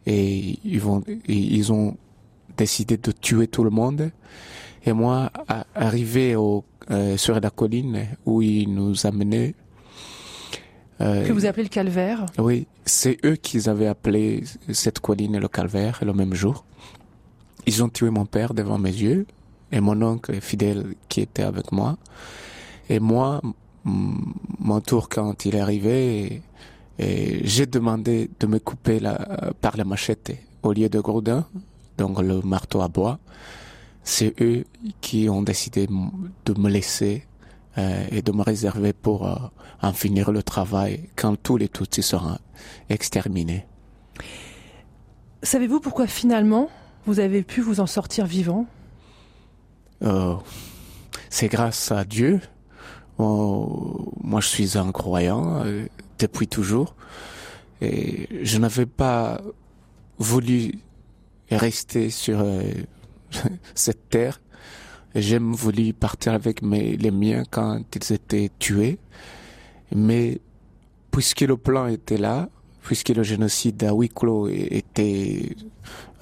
et 0.06 0.58
ils 0.64 0.80
vont, 0.80 1.02
ils 1.26 1.72
ont 1.72 1.96
décidé 2.56 2.96
de 2.96 3.12
tuer 3.12 3.48
tout 3.48 3.64
le 3.64 3.70
monde. 3.70 4.10
Et 4.84 4.92
moi, 4.92 5.30
arrivé 5.74 6.34
au, 6.34 6.64
euh, 6.90 7.16
sur 7.16 7.38
la 7.40 7.50
colline 7.50 8.06
où 8.26 8.42
ils 8.42 8.72
nous 8.72 9.06
amenaient, 9.06 9.54
euh, 11.00 11.26
que 11.26 11.32
vous 11.32 11.46
appelez 11.46 11.64
le 11.64 11.68
calvaire 11.68 12.26
Oui, 12.38 12.66
c'est 12.84 13.18
eux 13.24 13.34
qui 13.34 13.68
avaient 13.68 13.88
appelé 13.88 14.44
cette 14.72 15.00
colline 15.00 15.38
le 15.38 15.48
calvaire 15.48 16.00
le 16.04 16.12
même 16.12 16.34
jour. 16.34 16.64
Ils 17.66 17.82
ont 17.82 17.88
tué 17.88 18.10
mon 18.10 18.26
père 18.26 18.54
devant 18.54 18.78
mes 18.78 18.90
yeux 18.90 19.26
et 19.72 19.80
mon 19.80 20.00
oncle 20.02 20.40
fidèle 20.40 20.94
qui 21.08 21.20
était 21.22 21.42
avec 21.42 21.72
moi. 21.72 21.96
Et 22.88 23.00
moi, 23.00 23.40
mon 23.84 24.80
tour 24.80 25.08
quand 25.08 25.44
il 25.44 25.56
est 25.56 25.60
arrivé, 25.60 26.42
j'ai 26.98 27.66
demandé 27.66 28.30
de 28.38 28.46
me 28.46 28.58
couper 28.58 29.00
la, 29.00 29.52
par 29.60 29.76
la 29.76 29.84
machette 29.84 30.36
au 30.62 30.72
lieu 30.72 30.88
de 30.88 31.00
Groudin, 31.00 31.46
donc 31.98 32.20
le 32.20 32.42
marteau 32.42 32.80
à 32.82 32.88
bois. 32.88 33.18
C'est 34.04 34.34
eux 34.40 34.64
qui 35.00 35.28
ont 35.28 35.42
décidé 35.42 35.86
de 35.86 36.58
me 36.58 36.68
laisser 36.68 37.26
euh, 37.78 38.04
et 38.10 38.20
de 38.20 38.32
me 38.32 38.42
réserver 38.42 38.92
pour 38.92 39.26
euh, 39.26 39.36
en 39.80 39.92
finir 39.92 40.32
le 40.32 40.42
travail 40.42 41.08
quand 41.16 41.36
tous 41.40 41.56
les 41.56 41.68
Tutsis 41.68 42.02
seront 42.02 42.38
exterminés. 42.88 43.64
Savez-vous 45.42 45.80
pourquoi 45.80 46.06
finalement 46.06 46.68
vous 47.06 47.20
avez 47.20 47.42
pu 47.42 47.60
vous 47.60 47.80
en 47.80 47.86
sortir 47.86 48.26
vivant? 48.26 48.66
Euh, 50.02 50.34
C'est 51.30 51.48
grâce 51.48 51.90
à 51.92 52.04
Dieu. 52.04 52.40
Oh, 53.18 54.12
moi, 54.22 54.40
je 54.40 54.48
suis 54.48 54.76
un 54.76 54.90
croyant 54.92 55.64
depuis 56.18 56.48
toujours. 56.48 56.94
Et 57.80 58.28
je 58.42 58.58
n'avais 58.58 58.86
pas 58.86 59.40
voulu 60.18 60.78
rester 61.50 62.10
sur 62.10 62.44
cette 63.74 64.08
terre 64.08 64.40
J'aime 65.14 65.52
voulu 65.52 65.92
partir 65.92 66.32
avec 66.32 66.62
mes, 66.62 66.96
les 66.96 67.10
miens 67.10 67.42
quand 67.50 67.80
ils 67.94 68.12
étaient 68.14 68.50
tués. 68.58 68.98
Mais 69.94 70.40
puisque 71.10 71.42
le 71.42 71.58
plan 71.58 71.86
était 71.86 72.16
là, 72.16 72.48
puisque 72.80 73.10
le 73.10 73.22
génocide 73.22 73.84
à 73.84 73.92
huis 73.92 74.08
clos 74.08 74.48
était 74.48 75.54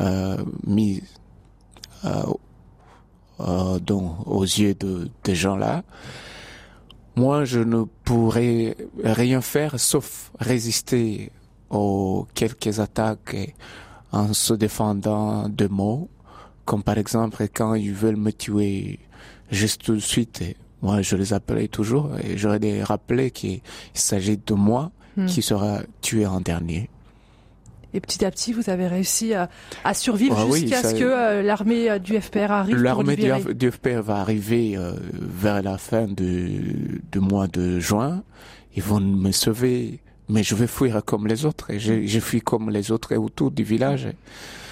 euh, 0.01 0.43
mis 0.67 1.03
euh, 2.05 2.25
euh, 3.39 3.79
aux 4.27 4.43
yeux 4.43 4.75
de 4.75 5.09
des 5.23 5.37
gens 5.37 5.57
là, 5.57 5.85
moi 7.15 7.45
je 7.45 7.61
ne 7.61 7.85
pourrais 8.05 8.77
rien 9.05 9.41
faire 9.41 9.79
sauf 9.79 10.33
résister 10.41 11.31
aux 11.71 12.27
quelques 12.35 12.81
attaques 12.81 13.55
en 14.11 14.33
se 14.33 14.53
défendant 14.53 15.49
de 15.49 15.69
mots 15.69 16.09
comme 16.71 16.85
par 16.85 16.99
exemple, 16.99 17.49
quand 17.53 17.75
ils 17.75 17.93
veulent 17.93 18.15
me 18.15 18.31
tuer 18.31 19.01
juste 19.51 19.83
tout 19.83 19.97
de 19.97 19.99
suite, 19.99 20.45
moi 20.83 21.03
je 21.03 21.17
les 21.17 21.33
appelais 21.33 21.67
toujours 21.67 22.13
et 22.23 22.39
j'aurais 22.39 22.61
des 22.61 22.85
rappelé 22.85 23.33
qu'il 23.33 23.61
s'agit 23.93 24.39
de 24.39 24.55
moi 24.55 24.93
hmm. 25.17 25.27
qui 25.27 25.43
sera 25.43 25.81
tué 26.01 26.27
en 26.27 26.41
dernier. 26.41 26.89
Et 27.93 27.99
petit 27.99 28.25
à 28.25 28.31
petit, 28.31 28.53
vous 28.53 28.71
avez 28.71 28.87
réussi 28.87 29.35
à, 29.35 29.49
survivre 29.95 30.55
jusqu'à 30.55 30.85
ce 30.85 30.95
que 30.95 31.03
euh, 31.03 31.43
l'armée 31.43 31.91
euh, 31.91 31.99
du 31.99 32.21
FPR 32.21 32.53
arrive. 32.53 32.77
L'armée 32.77 33.17
du, 33.17 33.69
FPR 33.69 34.03
va 34.03 34.19
arriver 34.19 34.77
euh, 34.77 34.93
vers 35.13 35.65
la 35.65 35.77
fin 35.77 36.07
du, 36.07 37.03
du 37.11 37.19
mois 37.19 37.49
de 37.49 37.81
juin. 37.81 38.23
Ils 38.77 38.83
vont 38.85 39.01
me 39.01 39.33
sauver 39.33 40.01
mais 40.31 40.43
je 40.43 40.55
vais 40.55 40.67
fuir 40.67 41.03
comme 41.05 41.27
les 41.27 41.45
autres. 41.45 41.71
Et 41.71 41.79
je, 41.79 42.07
je 42.07 42.21
fuis 42.21 42.41
comme 42.41 42.71
les 42.71 42.91
autres 42.91 43.15
autour 43.17 43.51
du 43.51 43.63
village. 43.63 44.09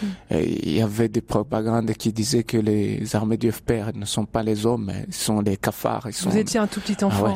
Mm. 0.01 0.07
il 0.31 0.73
y 0.73 0.81
avait 0.81 1.09
des 1.09 1.21
propagandes 1.21 1.91
qui 1.93 2.13
disaient 2.13 2.45
que 2.45 2.57
les 2.57 3.17
armées 3.17 3.37
du 3.37 3.51
FPR 3.51 3.91
ne 3.95 4.05
sont 4.05 4.27
pas 4.27 4.43
les 4.43 4.65
hommes, 4.65 4.93
ils 5.07 5.15
sont 5.15 5.41
les 5.41 5.57
cafards. 5.57 6.07
Ils 6.07 6.13
sont... 6.13 6.31
Vous 6.31 6.37
étiez 6.37 6.61
un 6.61 6.67
tout 6.67 6.81
petit 6.81 7.05
enfant. 7.05 7.27
Ah 7.27 7.29
ouais, 7.31 7.35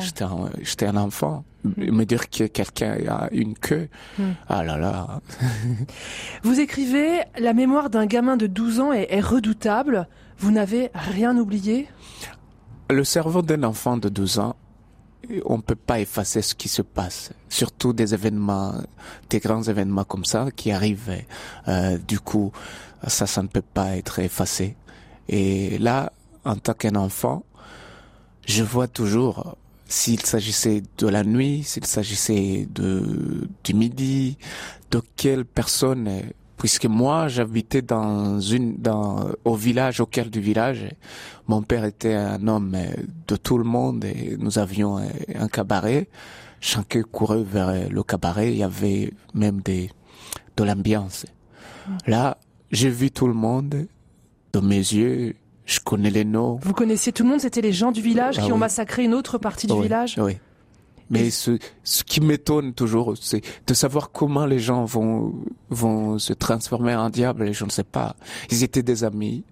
j'étais 0.63 0.85
un, 0.85 0.95
enfant. 0.95 1.43
Mm. 1.63 1.91
Me 1.91 2.05
dire 2.05 2.29
que 2.29 2.45
quelqu'un 2.45 2.97
a 3.07 3.27
une 3.31 3.55
queue, 3.55 3.89
mm. 4.17 4.23
ah 4.47 4.63
là 4.63 4.77
là. 4.77 5.21
Vous 6.43 6.59
écrivez 6.59 7.21
La 7.37 7.53
mémoire 7.53 7.89
d'un 7.89 8.05
gamin 8.05 8.37
de 8.37 8.47
12 8.47 8.79
ans 8.79 8.93
est, 8.93 9.07
est 9.09 9.21
redoutable. 9.21 10.07
Vous 10.37 10.51
n'avez 10.51 10.89
rien 10.93 11.37
oublié? 11.37 11.87
Le 12.89 13.03
cerveau 13.03 13.41
d'un 13.41 13.63
enfant 13.63 13.97
de 13.97 14.09
12 14.09 14.39
ans 14.39 14.55
on 15.45 15.61
peut 15.61 15.75
pas 15.75 15.99
effacer 15.99 16.41
ce 16.41 16.55
qui 16.55 16.69
se 16.69 16.81
passe, 16.81 17.31
surtout 17.49 17.93
des 17.93 18.13
événements, 18.13 18.75
des 19.29 19.39
grands 19.39 19.63
événements 19.63 20.03
comme 20.03 20.25
ça 20.25 20.47
qui 20.55 20.71
arrivent. 20.71 21.23
Euh, 21.67 21.97
du 21.97 22.19
coup, 22.19 22.51
ça, 23.07 23.25
ça 23.27 23.41
ne 23.41 23.47
peut 23.47 23.61
pas 23.63 23.95
être 23.97 24.19
effacé. 24.19 24.75
Et 25.29 25.77
là, 25.77 26.11
en 26.45 26.55
tant 26.55 26.73
qu'un 26.73 26.95
enfant, 26.95 27.43
je 28.45 28.63
vois 28.63 28.87
toujours 28.87 29.55
s'il 29.87 30.21
s'agissait 30.21 30.83
de 30.97 31.07
la 31.07 31.23
nuit, 31.23 31.63
s'il 31.63 31.85
s'agissait 31.85 32.67
de 32.73 33.47
du 33.63 33.73
midi, 33.73 34.37
de 34.91 35.01
quelle 35.15 35.45
personne 35.45 36.09
puisque 36.57 36.85
moi 36.85 37.27
j'habitais 37.27 37.81
dans 37.81 38.39
une 38.39 38.77
dans 38.77 39.27
au 39.43 39.55
village 39.55 39.99
au 39.99 40.05
cœur 40.05 40.27
du 40.27 40.39
village 40.39 40.87
mon 41.47 41.61
père 41.61 41.85
était 41.85 42.13
un 42.13 42.47
homme 42.47 42.77
de 43.27 43.35
tout 43.35 43.57
le 43.57 43.63
monde 43.63 44.05
et 44.05 44.37
nous 44.39 44.59
avions 44.59 44.97
un 44.97 45.47
cabaret. 45.47 46.07
Chacun 46.61 47.03
courait 47.03 47.43
vers 47.43 47.89
le 47.89 48.03
cabaret 48.03 48.51
il 48.53 48.57
y 48.57 48.63
avait 48.63 49.11
même 49.33 49.59
des 49.61 49.89
de 50.55 50.63
l'ambiance. 50.63 51.25
Là 52.07 52.37
j'ai 52.71 52.89
vu 52.89 53.11
tout 53.11 53.27
le 53.27 53.33
monde. 53.33 53.87
De 54.53 54.59
mes 54.59 54.77
yeux 54.77 55.35
je 55.65 55.79
connais 55.79 56.11
les 56.11 56.25
noms. 56.25 56.59
Vous 56.61 56.73
connaissiez 56.73 57.11
tout 57.11 57.23
le 57.23 57.29
monde 57.29 57.39
c'était 57.41 57.61
les 57.61 57.73
gens 57.73 57.91
du 57.91 58.01
village 58.01 58.35
ah 58.39 58.43
qui 58.45 58.51
ont 58.51 58.57
massacré 58.57 59.03
une 59.03 59.13
autre 59.13 59.37
partie 59.37 59.67
du 59.67 59.81
village 59.81 60.15
oui 60.17 60.37
mais 61.09 61.29
ce, 61.29 61.57
ce 61.83 62.03
qui 62.03 62.21
m'étonne 62.21 62.73
toujours, 62.73 63.13
c'est 63.19 63.41
de 63.67 63.73
savoir 63.73 64.11
comment 64.11 64.45
les 64.45 64.59
gens 64.59 64.85
vont 64.85 65.33
vont 65.69 66.17
se 66.19 66.33
transformer 66.33 66.95
en 66.95 67.09
diable. 67.09 67.47
Et 67.47 67.53
je 67.53 67.65
ne 67.65 67.69
sais 67.69 67.83
pas. 67.83 68.15
Ils 68.51 68.63
étaient 68.63 68.83
des 68.83 69.03
amis. 69.03 69.43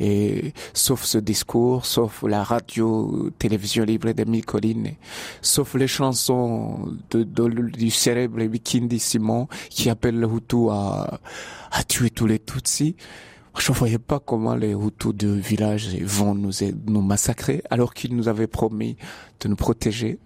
Et 0.00 0.52
sauf 0.74 1.04
ce 1.04 1.18
discours, 1.18 1.84
sauf 1.84 2.22
la 2.22 2.42
radio, 2.42 3.30
télévision 3.38 3.84
libre 3.84 4.10
d'Emile 4.12 4.44
Colline, 4.44 4.94
sauf 5.42 5.74
les 5.74 5.88
chansons 5.88 6.96
de, 7.10 7.24
du 7.24 7.90
célèbre 7.90 8.42
Bikindi 8.44 8.98
Simon 8.98 9.48
qui 9.70 9.90
appelle 9.90 10.18
le 10.18 10.28
Hutu 10.28 10.70
à, 10.70 11.20
à 11.70 11.84
tuer 11.84 12.10
tous 12.10 12.26
les 12.26 12.38
Tutsis. 12.38 12.96
Je 13.56 13.72
ne 13.72 13.76
voyais 13.76 13.98
pas 13.98 14.20
comment 14.20 14.54
les 14.54 14.72
Hutus 14.72 15.14
du 15.14 15.40
village 15.40 15.96
vont 16.02 16.34
nous, 16.34 16.52
nous 16.86 17.02
massacrer 17.02 17.62
alors 17.70 17.94
qu'ils 17.94 18.14
nous 18.14 18.28
avaient 18.28 18.46
promis 18.46 18.96
de 19.40 19.48
nous 19.48 19.56
protéger 19.56 20.18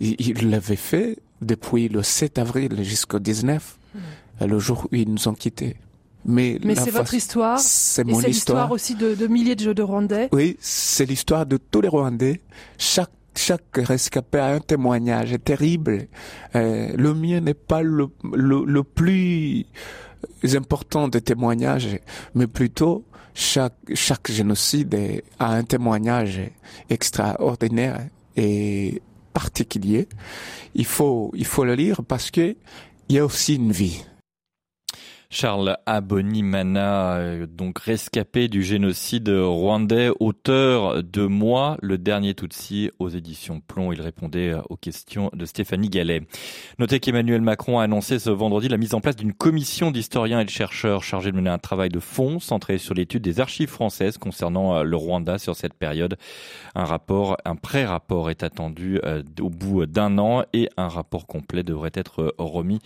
il 0.00 0.50
l'avait 0.50 0.76
fait 0.76 1.18
depuis 1.40 1.88
le 1.88 2.02
7 2.02 2.38
avril 2.38 2.82
jusqu'au 2.82 3.18
19, 3.18 3.78
hmm. 3.94 3.98
le 4.46 4.58
jour 4.58 4.86
où 4.90 4.94
ils 4.94 5.08
nous 5.08 5.28
ont 5.28 5.34
quittés. 5.34 5.76
Mais, 6.26 6.58
Mais 6.64 6.74
c'est 6.74 6.90
votre 6.90 7.12
histoire. 7.12 7.58
C'est 7.58 8.02
mon 8.02 8.12
histoire. 8.12 8.28
l'histoire 8.28 8.70
aussi 8.70 8.94
de, 8.94 9.14
de, 9.14 9.26
milliers 9.26 9.54
de 9.54 9.60
jeux 9.60 9.74
de 9.74 9.82
Rwandais. 9.82 10.30
Oui, 10.32 10.56
c'est 10.58 11.04
l'histoire 11.04 11.44
de 11.44 11.58
tous 11.58 11.82
les 11.82 11.88
Rwandais. 11.88 12.40
Chaque 12.78 13.10
chaque 13.36 13.64
rescapé 13.76 14.38
a 14.38 14.46
un 14.46 14.60
témoignage 14.60 15.34
terrible. 15.44 16.06
Euh, 16.54 16.92
le 16.96 17.14
mien 17.14 17.40
n'est 17.40 17.52
pas 17.52 17.82
le, 17.82 18.06
le, 18.32 18.64
le, 18.64 18.84
plus 18.84 19.66
important 20.54 21.08
des 21.08 21.20
témoignages, 21.20 21.98
mais 22.34 22.46
plutôt 22.46 23.04
chaque, 23.34 23.74
chaque 23.94 24.30
génocide 24.30 25.22
a 25.38 25.52
un 25.54 25.64
témoignage 25.64 26.40
extraordinaire 26.88 28.06
et 28.36 29.02
particulier. 29.32 30.08
Il 30.74 30.86
faut, 30.86 31.32
il 31.34 31.44
faut 31.44 31.64
le 31.64 31.74
lire 31.74 32.02
parce 32.06 32.30
que 32.30 32.56
il 33.08 33.16
y 33.16 33.18
a 33.18 33.24
aussi 33.24 33.56
une 33.56 33.72
vie. 33.72 34.02
Charles 35.34 35.76
Abonimana, 35.84 37.16
euh, 37.16 37.46
donc 37.46 37.80
rescapé 37.80 38.46
du 38.46 38.62
génocide 38.62 39.28
rwandais, 39.28 40.10
auteur 40.20 41.02
de 41.02 41.26
Moi, 41.26 41.76
le 41.82 41.98
dernier 41.98 42.34
Tutsi 42.34 42.92
aux 43.00 43.08
éditions 43.08 43.60
Plomb. 43.60 43.90
Il 43.92 44.00
répondait 44.00 44.50
euh, 44.50 44.60
aux 44.70 44.76
questions 44.76 45.30
de 45.32 45.44
Stéphanie 45.44 45.88
Gallet. 45.88 46.22
Notez 46.78 47.00
qu'Emmanuel 47.00 47.40
Macron 47.40 47.80
a 47.80 47.82
annoncé 47.82 48.20
ce 48.20 48.30
vendredi 48.30 48.68
la 48.68 48.76
mise 48.76 48.94
en 48.94 49.00
place 49.00 49.16
d'une 49.16 49.32
commission 49.32 49.90
d'historiens 49.90 50.38
et 50.38 50.44
de 50.44 50.50
chercheurs 50.50 51.02
chargée 51.02 51.32
de 51.32 51.36
mener 51.36 51.50
un 51.50 51.58
travail 51.58 51.88
de 51.88 51.98
fond 51.98 52.38
centré 52.38 52.78
sur 52.78 52.94
l'étude 52.94 53.24
des 53.24 53.40
archives 53.40 53.70
françaises 53.70 54.18
concernant 54.18 54.76
euh, 54.76 54.82
le 54.84 54.96
Rwanda 54.96 55.38
sur 55.38 55.56
cette 55.56 55.74
période. 55.74 56.16
Un 56.76 56.84
rapport, 56.84 57.38
un 57.44 57.56
pré-rapport 57.56 58.30
est 58.30 58.44
attendu 58.44 59.00
au 59.40 59.50
bout 59.50 59.84
d'un 59.86 60.16
an 60.18 60.44
et 60.52 60.68
un 60.76 60.86
rapport 60.86 61.26
complet 61.26 61.64
devrait 61.64 61.90
être 61.94 62.36
remis 62.38 62.78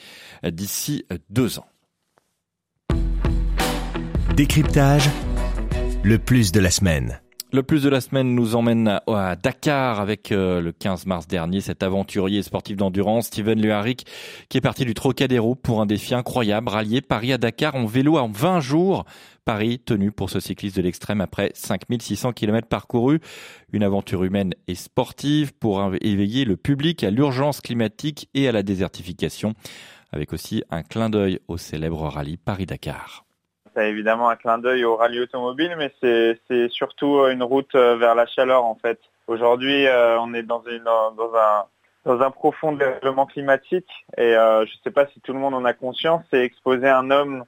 d'ici 0.43 1.05
deux 1.29 1.59
ans. 1.59 1.67
Décryptage, 4.39 5.11
le 6.05 6.17
plus 6.17 6.53
de 6.53 6.61
la 6.61 6.71
semaine. 6.71 7.21
Le 7.51 7.65
plus 7.65 7.83
de 7.83 7.89
la 7.89 8.01
semaine 8.01 8.37
nous 8.37 8.55
emmène 8.55 9.01
à 9.09 9.35
Dakar 9.35 9.99
avec 9.99 10.31
euh, 10.31 10.61
le 10.61 10.71
15 10.71 11.07
mars 11.07 11.27
dernier 11.27 11.61
cet 11.61 11.83
aventurier 11.83 12.45
sportif 12.45 12.77
d'endurance 12.77 13.27
Steven 13.27 13.61
Luharic 13.61 14.07
qui 14.49 14.59
est 14.59 14.61
parti 14.61 14.85
du 14.85 14.95
Trocadéro 14.95 15.57
pour 15.57 15.81
un 15.81 15.87
défi 15.87 16.15
incroyable, 16.15 16.69
rallier 16.69 17.01
Paris 17.01 17.33
à 17.33 17.39
Dakar 17.39 17.75
en 17.75 17.85
vélo 17.85 18.17
en 18.17 18.29
20 18.29 18.61
jours. 18.61 19.07
Paris 19.45 19.81
tenu 19.81 20.13
pour 20.13 20.31
ce 20.31 20.39
cycliste 20.39 20.77
de 20.77 20.83
l'extrême 20.83 21.21
après 21.21 21.51
5600 21.55 22.33
km 22.33 22.69
parcourus. 22.69 23.19
Une 23.73 23.83
aventure 23.83 24.23
humaine 24.23 24.55
et 24.69 24.77
sportive 24.77 25.53
pour 25.53 25.83
éveiller 26.01 26.45
le 26.45 26.57
public 26.57 27.03
à 27.03 27.11
l'urgence 27.11 27.61
climatique 27.61 28.29
et 28.35 28.47
à 28.47 28.53
la 28.53 28.63
désertification 28.63 29.55
avec 30.13 30.33
aussi 30.33 30.63
un 30.71 30.85
clin 30.85 31.11
d'œil 31.11 31.41
au 31.49 31.57
célèbre 31.57 32.07
rallye 32.07 32.37
Paris-Dakar 32.37 33.25
c'est 33.79 33.89
évidemment 33.89 34.29
un 34.29 34.37
clin 34.37 34.59
d'œil 34.59 34.85
au 34.85 34.97
rallye 34.97 35.21
automobile, 35.21 35.77
mais 35.79 35.93
c'est 36.01 36.69
surtout 36.71 37.27
une 37.29 37.43
route 37.45 37.75
euh, 37.77 37.97
vers 37.97 38.15
la 38.17 38.27
chaleur 38.27 38.65
en 38.65 38.75
fait. 38.75 38.99
Aujourd'hui, 39.29 39.87
euh, 39.87 40.19
on 40.19 40.35
est 40.35 40.43
dans, 40.43 40.63
une, 40.63 40.83
dans, 40.83 41.33
un, 41.35 41.65
dans 42.05 42.21
un 42.21 42.31
profond 42.31 42.73
dérèglement 42.73 43.27
climatique 43.27 43.91
et 44.17 44.35
euh, 44.35 44.67
je 44.67 44.73
ne 44.73 44.79
sais 44.83 44.91
pas 44.91 45.07
si 45.07 45.21
tout 45.21 45.33
le 45.33 45.39
monde 45.39 45.55
en 45.55 45.65
a 45.65 45.75
conscience, 45.75 46.23
c'est 46.31 46.45
exposer 46.45 46.89
un 46.89 47.11
homme 47.13 47.45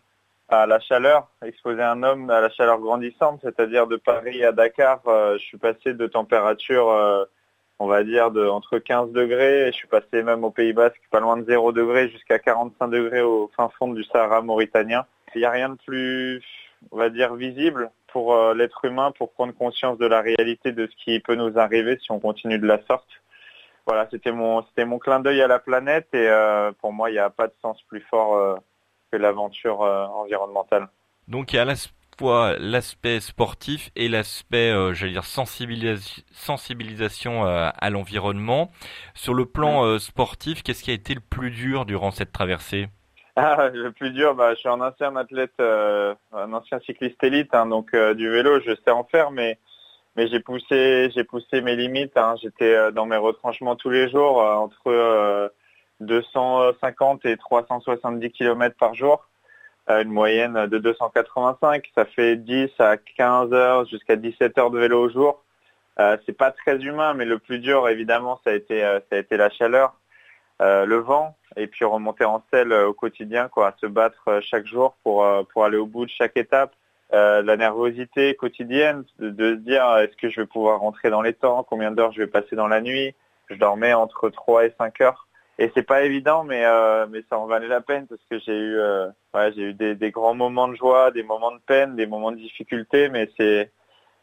à 0.49 0.67
la 0.67 0.79
chaleur, 0.79 1.29
exposer 1.45 1.83
un 1.83 2.03
homme 2.03 2.31
à 2.31 2.41
la 2.41 2.51
chaleur 2.51 2.79
grandissante, 2.79 3.41
c'est-à-dire 3.43 3.89
de 3.89 3.97
Paris 3.97 4.45
à 4.45 4.53
Dakar, 4.53 5.01
je 5.07 5.39
suis 5.39 5.59
passé 5.59 5.95
de 5.95 6.07
température, 6.09 7.27
on 7.79 7.87
va 7.87 8.03
dire, 8.03 8.33
de 8.33 8.49
entre 8.49 8.79
15 8.79 9.13
degrés, 9.13 9.69
et 9.69 9.73
je 9.73 9.77
suis 9.77 9.87
passé 9.87 10.25
même 10.25 10.43
au 10.43 10.51
Pays 10.51 10.73
Basque, 10.73 11.01
pas 11.13 11.21
loin 11.21 11.37
de 11.37 11.45
0 11.45 11.71
degrés, 11.71 12.09
jusqu'à 12.09 12.41
45 12.41 12.89
degrés 12.89 13.21
au 13.21 13.49
fin 13.57 13.71
fond 13.79 13.93
du 13.93 14.03
Sahara 14.03 14.43
mauritanien. 14.43 15.05
Il 15.35 15.39
n'y 15.39 15.45
a 15.45 15.51
rien 15.51 15.71
de 15.71 15.77
plus, 15.77 16.43
on 16.91 16.97
va 16.97 17.11
dire, 17.11 17.35
visible 17.35 17.91
pour 18.09 18.35
euh, 18.35 18.55
l'être 18.55 18.85
humain 18.85 19.13
pour 19.13 19.33
prendre 19.33 19.55
conscience 19.55 19.99
de 19.99 20.07
la 20.07 20.21
réalité 20.21 20.73
de 20.73 20.87
ce 20.87 21.05
qui 21.05 21.21
peut 21.21 21.35
nous 21.35 21.59
arriver 21.59 21.99
si 22.03 22.11
on 22.11 22.19
continue 22.19 22.59
de 22.59 22.67
la 22.67 22.85
sorte. 22.87 23.09
Voilà, 23.87 24.09
c'était 24.11 24.33
mon, 24.33 24.65
c'était 24.67 24.85
mon 24.85 24.99
clin 24.99 25.21
d'œil 25.21 25.43
à 25.43 25.47
la 25.47 25.59
planète 25.59 26.09
et 26.13 26.29
euh, 26.29 26.73
pour 26.81 26.93
moi, 26.93 27.11
il 27.11 27.15
n'y 27.15 27.19
a 27.19 27.31
pas 27.31 27.47
de 27.47 27.55
sens 27.63 27.81
plus 27.89 28.03
fort 28.03 28.37
euh, 28.37 28.57
que 29.11 29.17
l'aventure 29.17 29.81
environnementale. 29.81 30.89
Donc 31.27 31.53
il 31.53 31.57
y 31.57 31.59
a 31.59 31.63
à 31.63 31.65
la 31.65 31.75
fois 32.19 32.55
l'aspect 32.59 33.19
sportif 33.19 33.91
et 33.97 34.09
l'aspect, 34.09 34.73
j'allais 34.93 35.13
dire, 35.13 35.25
sensibilisation 35.25 37.45
à 37.45 37.91
l'environnement. 37.91 38.71
Sur 39.15 39.35
le 39.35 39.47
plan 39.47 39.99
sportif, 39.99 40.63
qu'est-ce 40.63 40.85
qui 40.85 40.93
a 40.93 40.95
été 40.95 41.15
le 41.15 41.21
plus 41.21 41.51
dur 41.51 41.87
durant 41.87 42.13
cette 42.13 42.31
traversée? 42.31 42.89
Ah, 43.37 43.69
le 43.73 43.93
plus 43.93 44.11
dur, 44.11 44.35
bah, 44.35 44.55
je 44.55 44.61
suis 44.61 44.69
un 44.69 44.81
ancien 44.81 45.15
athlète, 45.17 45.53
euh, 45.61 46.15
un 46.33 46.53
ancien 46.53 46.81
cycliste 46.81 47.23
élite, 47.23 47.55
hein, 47.55 47.67
donc 47.67 47.95
euh, 47.95 48.15
du 48.15 48.29
vélo, 48.29 48.61
je 48.61 48.75
sais 48.85 48.91
en 48.91 49.05
faire, 49.05 49.31
mais 49.31 49.59
mais 50.17 50.27
j'ai 50.27 50.41
poussé, 50.41 51.11
j'ai 51.15 51.23
poussé 51.23 51.61
mes 51.61 51.77
limites. 51.77 52.17
Hein. 52.17 52.35
J'étais 52.43 52.75
euh, 52.75 52.91
dans 52.91 53.07
mes 53.07 53.17
retranchements 53.17 53.77
tous 53.77 53.91
les 53.91 54.11
jours, 54.11 54.39
entre 54.39 55.53
250 56.01 57.25
et 57.27 57.37
370 57.37 58.31
km 58.33 58.77
par 58.77 58.95
jour, 58.95 59.29
une 59.89 60.11
moyenne 60.11 60.67
de 60.67 60.79
285. 60.79 61.91
Ça 61.95 62.05
fait 62.05 62.37
10 62.37 62.71
à 62.81 62.97
15 62.97 63.53
heures 63.53 63.87
jusqu'à 63.87 64.17
17 64.17 64.59
heures 64.59 64.71
de 64.71 64.79
vélo 64.79 65.05
au 65.05 65.11
jour. 65.11 65.45
c'est 66.27 66.37
pas 66.37 66.51
très 66.51 66.77
humain, 66.79 67.15
mais 67.15 67.25
le 67.25 67.39
plus 67.39 67.61
dur, 67.61 67.89
évidemment, 67.89 68.41
ça 68.45 68.51
a 68.51 68.55
été, 68.55 68.81
ça 68.81 69.17
a 69.17 69.17
été 69.17 69.37
la 69.37 69.51
chaleur. 69.51 70.00
Euh, 70.61 70.85
le 70.85 70.97
vent 70.97 71.37
et 71.57 71.67
puis 71.67 71.87
remonter 71.87 72.25
en 72.25 72.43
selle 72.53 72.73
euh, 72.73 72.89
au 72.89 72.93
quotidien, 72.93 73.49
quoi, 73.49 73.75
se 73.81 73.87
battre 73.87 74.23
euh, 74.29 74.41
chaque 74.43 74.67
jour 74.67 74.95
pour, 75.03 75.25
aller 75.25 75.79
au 75.79 75.87
bout 75.87 76.05
de 76.05 76.11
chaque 76.11 76.37
étape. 76.37 76.75
la 77.13 77.57
nervosité 77.57 78.35
quotidienne 78.35 79.05
de, 79.19 79.55
se 79.55 79.61
dire 79.61 79.85
est-ce 79.97 80.17
que 80.17 80.29
je 80.29 80.43
vais 80.43 80.47
pouvoir 80.47 80.81
rentrer 80.81 81.09
dans 81.11 81.23
les 81.23 81.33
temps, 81.33 81.65
combien 81.69 81.91
d'heures 81.91 82.13
je 82.13 82.21
vais 82.21 82.27
passer 82.27 82.57
dans 82.57 82.69
la 82.69 82.81
nuit. 82.81 83.15
Je 83.49 83.57
dormais 83.57 83.95
entre 83.95 84.29
3 84.29 84.67
et 84.67 84.75
5 84.79 85.01
heures. 85.01 85.27
Et 85.59 85.71
c'est 85.75 85.83
pas 85.83 86.03
évident, 86.03 86.45
mais 86.45 86.65
mais 87.11 87.23
ça 87.29 87.39
en 87.39 87.47
valait 87.47 87.69
la 87.69 87.81
peine 87.81 88.07
parce 88.07 88.23
que 88.31 88.39
j'ai 88.39 89.63
eu 89.63 89.75
des, 89.75 90.11
grands 90.11 90.35
moments 90.35 90.69
de 90.69 90.77
joie, 90.77 91.11
des 91.11 91.25
moments 91.25 91.53
de 91.53 91.61
peine, 91.67 91.97
des 91.97 92.07
moments 92.07 92.33
de 92.33 92.37
difficulté, 92.37 93.09
mais 93.09 93.29
c'est 93.37 93.71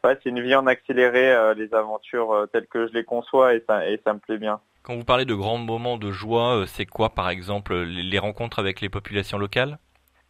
c'est 0.04 0.26
une 0.26 0.40
vie 0.40 0.54
en 0.54 0.66
accéléré, 0.66 1.54
les 1.56 1.74
aventures 1.74 2.46
telles 2.52 2.66
que 2.68 2.86
je 2.88 2.92
les 2.94 3.04
conçois 3.04 3.54
et 3.54 3.62
ça 3.68 3.86
et 3.86 4.00
ça 4.04 4.14
me 4.14 4.18
plaît 4.18 4.38
bien. 4.38 4.60
Quand 4.88 4.96
vous 4.96 5.04
parlez 5.04 5.26
de 5.26 5.34
grands 5.34 5.58
moments 5.58 5.98
de 5.98 6.10
joie, 6.10 6.60
euh, 6.60 6.64
c'est 6.64 6.86
quoi 6.86 7.10
par 7.10 7.28
exemple 7.28 7.76
les 7.76 8.18
rencontres 8.18 8.58
avec 8.58 8.80
les 8.80 8.88
populations 8.88 9.36
locales? 9.36 9.76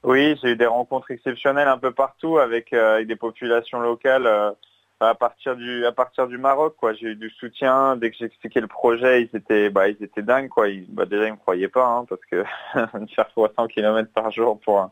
Oui, 0.02 0.36
j'ai 0.42 0.48
eu 0.48 0.56
des 0.56 0.66
rencontres 0.66 1.12
exceptionnelles 1.12 1.68
un 1.68 1.78
peu 1.78 1.92
partout 1.92 2.38
avec, 2.38 2.72
euh, 2.72 3.04
des 3.04 3.14
populations 3.14 3.78
locales 3.78 4.26
euh, 4.26 4.50
à 4.98 5.14
partir 5.14 5.54
du 5.54 5.86
à 5.86 5.92
partir 5.92 6.26
du 6.26 6.38
Maroc 6.38 6.74
quoi. 6.76 6.92
J'ai 6.92 7.06
eu 7.10 7.14
du 7.14 7.30
soutien 7.30 7.94
dès 7.94 8.10
que 8.10 8.16
j'expliquais 8.16 8.60
le 8.60 8.66
projet, 8.66 9.22
ils 9.22 9.36
étaient 9.36 9.70
bah 9.70 9.88
ils 9.90 10.02
étaient 10.02 10.22
dingues 10.22 10.48
quoi. 10.48 10.68
Ils, 10.68 10.92
bah, 10.92 11.04
déjà 11.06 11.28
ils 11.28 11.34
me 11.34 11.36
croyaient 11.36 11.68
pas 11.68 11.86
hein, 11.86 12.04
parce 12.08 12.24
que 12.28 12.42
faire 13.14 13.28
300 13.28 13.68
km 13.68 14.10
par 14.12 14.32
jour 14.32 14.58
pour 14.58 14.80
un, 14.80 14.90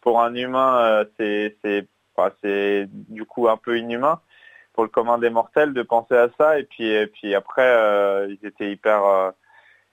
pour 0.00 0.20
un 0.20 0.32
humain 0.32 1.04
c'est 1.18 1.56
bah, 2.16 2.30
c'est 2.40 2.86
du 2.88 3.24
coup 3.24 3.48
un 3.48 3.56
peu 3.56 3.78
inhumain 3.78 4.20
pour 4.72 4.84
le 4.84 4.88
commun 4.88 5.18
des 5.18 5.30
mortels 5.30 5.72
de 5.72 5.82
penser 5.82 6.16
à 6.16 6.28
ça. 6.38 6.58
Et 6.58 6.64
puis, 6.64 6.88
et 6.88 7.06
puis 7.06 7.34
après, 7.34 7.66
euh, 7.66 8.28
ils 8.28 8.46
étaient 8.46 8.70
hyper, 8.70 9.04
euh, 9.04 9.30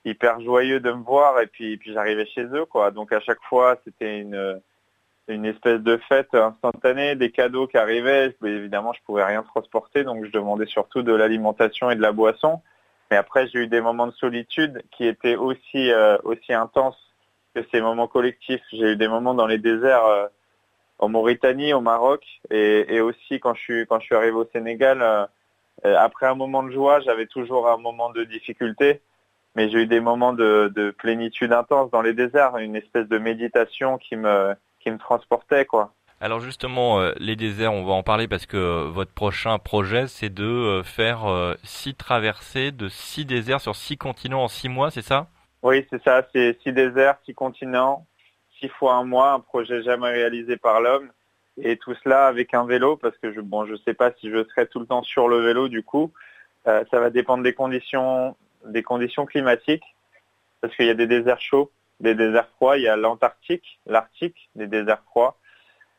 hyper 0.04 0.40
joyeux 0.40 0.80
de 0.80 0.90
me 0.92 1.02
voir. 1.02 1.40
Et 1.40 1.46
puis, 1.46 1.76
puis 1.76 1.92
j'arrivais 1.92 2.26
chez 2.26 2.44
eux, 2.44 2.64
quoi. 2.64 2.90
Donc 2.90 3.12
à 3.12 3.20
chaque 3.20 3.42
fois, 3.48 3.76
c'était 3.84 4.18
une, 4.20 4.60
une 5.28 5.44
espèce 5.44 5.80
de 5.80 5.96
fête 6.08 6.34
instantanée, 6.34 7.14
des 7.14 7.30
cadeaux 7.30 7.66
qui 7.66 7.76
arrivaient. 7.76 8.34
Évidemment, 8.44 8.92
je 8.92 9.00
pouvais 9.04 9.24
rien 9.24 9.42
transporter, 9.42 10.04
donc 10.04 10.24
je 10.24 10.30
demandais 10.30 10.66
surtout 10.66 11.02
de 11.02 11.12
l'alimentation 11.12 11.90
et 11.90 11.96
de 11.96 12.02
la 12.02 12.12
boisson. 12.12 12.60
Mais 13.10 13.16
après, 13.16 13.48
j'ai 13.48 13.60
eu 13.60 13.66
des 13.66 13.80
moments 13.80 14.06
de 14.06 14.12
solitude 14.12 14.82
qui 14.92 15.04
étaient 15.04 15.36
aussi, 15.36 15.90
euh, 15.90 16.16
aussi 16.22 16.52
intenses 16.52 16.98
que 17.54 17.62
ces 17.72 17.80
moments 17.80 18.06
collectifs. 18.06 18.62
J'ai 18.72 18.92
eu 18.92 18.96
des 18.96 19.08
moments 19.08 19.34
dans 19.34 19.46
les 19.46 19.58
déserts 19.58 20.30
en 21.00 21.08
Mauritanie, 21.08 21.72
au 21.72 21.80
Maroc, 21.80 22.24
et, 22.50 23.00
aussi 23.00 23.40
quand 23.40 23.54
je 23.54 23.60
suis 23.60 23.86
quand 23.86 23.98
je 24.00 24.04
suis 24.04 24.14
arrivé 24.14 24.36
au 24.36 24.48
Sénégal. 24.52 25.02
Euh, 25.02 25.26
euh, 25.86 25.96
après 25.96 26.26
un 26.26 26.34
moment 26.34 26.62
de 26.62 26.70
joie, 26.70 27.00
j'avais 27.00 27.26
toujours 27.26 27.66
un 27.66 27.78
moment 27.78 28.10
de 28.10 28.22
difficulté, 28.24 29.00
mais 29.54 29.70
j'ai 29.70 29.78
eu 29.78 29.86
des 29.86 30.00
moments 30.00 30.34
de, 30.34 30.94
plénitude 30.98 31.54
intense 31.54 31.90
dans 31.90 32.02
les 32.02 32.12
déserts, 32.12 32.58
une 32.58 32.76
espèce 32.76 33.08
de 33.08 33.18
méditation 33.18 33.96
qui 33.96 34.16
me 34.16 34.54
qui 34.80 34.90
me 34.90 34.98
transportait 34.98 35.64
quoi. 35.64 35.94
Alors 36.20 36.40
justement, 36.40 37.00
euh, 37.00 37.12
les 37.16 37.34
déserts, 37.34 37.72
on 37.72 37.82
va 37.82 37.94
en 37.94 38.02
parler 38.02 38.28
parce 38.28 38.44
que 38.44 38.84
votre 38.88 39.12
prochain 39.12 39.58
projet, 39.58 40.06
c'est 40.06 40.28
de 40.28 40.82
faire 40.84 41.56
six 41.64 41.94
traversées 41.94 42.72
de 42.72 42.90
six 42.90 43.24
déserts 43.24 43.62
sur 43.62 43.74
six 43.74 43.96
continents 43.96 44.44
en 44.44 44.48
six 44.48 44.68
mois, 44.68 44.90
c'est 44.90 45.02
ça? 45.02 45.28
Oui, 45.62 45.86
c'est 45.88 46.02
ça, 46.02 46.26
c'est 46.34 46.58
six 46.62 46.72
déserts, 46.72 47.16
six 47.24 47.32
continents, 47.32 48.06
six 48.60 48.68
fois 48.68 48.94
un 48.94 49.04
mois, 49.04 49.32
un 49.32 49.40
projet 49.40 49.82
jamais 49.82 50.10
réalisé 50.10 50.56
par 50.56 50.80
l'homme. 50.80 51.10
Et 51.62 51.76
tout 51.76 51.94
cela 52.02 52.26
avec 52.26 52.54
un 52.54 52.64
vélo, 52.64 52.96
parce 52.96 53.16
que 53.18 53.32
je 53.32 53.40
bon, 53.40 53.66
je 53.66 53.74
sais 53.84 53.94
pas 53.94 54.12
si 54.12 54.30
je 54.30 54.44
serai 54.44 54.66
tout 54.66 54.80
le 54.80 54.86
temps 54.86 55.02
sur 55.02 55.28
le 55.28 55.40
vélo 55.40 55.68
du 55.68 55.82
coup. 55.82 56.12
Euh, 56.66 56.84
ça 56.90 57.00
va 57.00 57.10
dépendre 57.10 57.42
des 57.42 57.52
conditions, 57.52 58.36
des 58.66 58.82
conditions 58.82 59.26
climatiques, 59.26 59.84
parce 60.60 60.74
qu'il 60.76 60.86
y 60.86 60.90
a 60.90 60.94
des 60.94 61.06
déserts 61.06 61.40
chauds, 61.40 61.70
des 62.00 62.14
déserts 62.14 62.48
froids. 62.56 62.78
Il 62.78 62.84
y 62.84 62.88
a 62.88 62.96
l'Antarctique, 62.96 63.80
l'Arctique, 63.86 64.48
des 64.54 64.66
déserts 64.66 65.02
froids. 65.10 65.36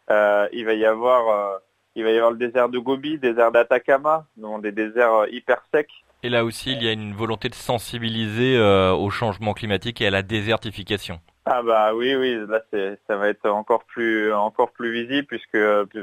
Euh, 0.10 0.48
il 0.52 0.66
va 0.66 0.74
y 0.74 0.86
avoir, 0.86 1.30
euh, 1.30 1.58
il 1.96 2.04
va 2.04 2.12
y 2.12 2.16
avoir 2.16 2.32
le 2.32 2.38
désert 2.38 2.70
de 2.70 2.80
Gobi, 2.80 3.18
désert 3.18 3.52
d'Atacama, 3.52 4.26
donc 4.38 4.62
des 4.64 4.72
déserts 4.72 5.28
hyper 5.30 5.62
secs. 5.72 5.90
Et 6.24 6.30
là 6.30 6.46
aussi, 6.46 6.72
il 6.72 6.84
y 6.84 6.88
a 6.88 6.92
une 6.92 7.14
volonté 7.14 7.50
de 7.50 7.56
sensibiliser 7.56 8.60
au 8.60 9.10
changement 9.10 9.54
climatique 9.54 10.02
et 10.02 10.08
à 10.08 10.12
la 10.12 10.22
désertification. 10.22 11.20
Ah 11.46 11.64
bah 11.64 11.96
oui 11.96 12.16
oui 12.16 12.38
là 12.48 12.62
ça 13.08 13.18
va 13.18 13.30
être 13.30 13.50
encore 13.50 13.84
plus 13.86 14.32
encore 14.32 14.72
plus 14.72 14.92
visible 14.92 15.26
puisque 15.26 15.58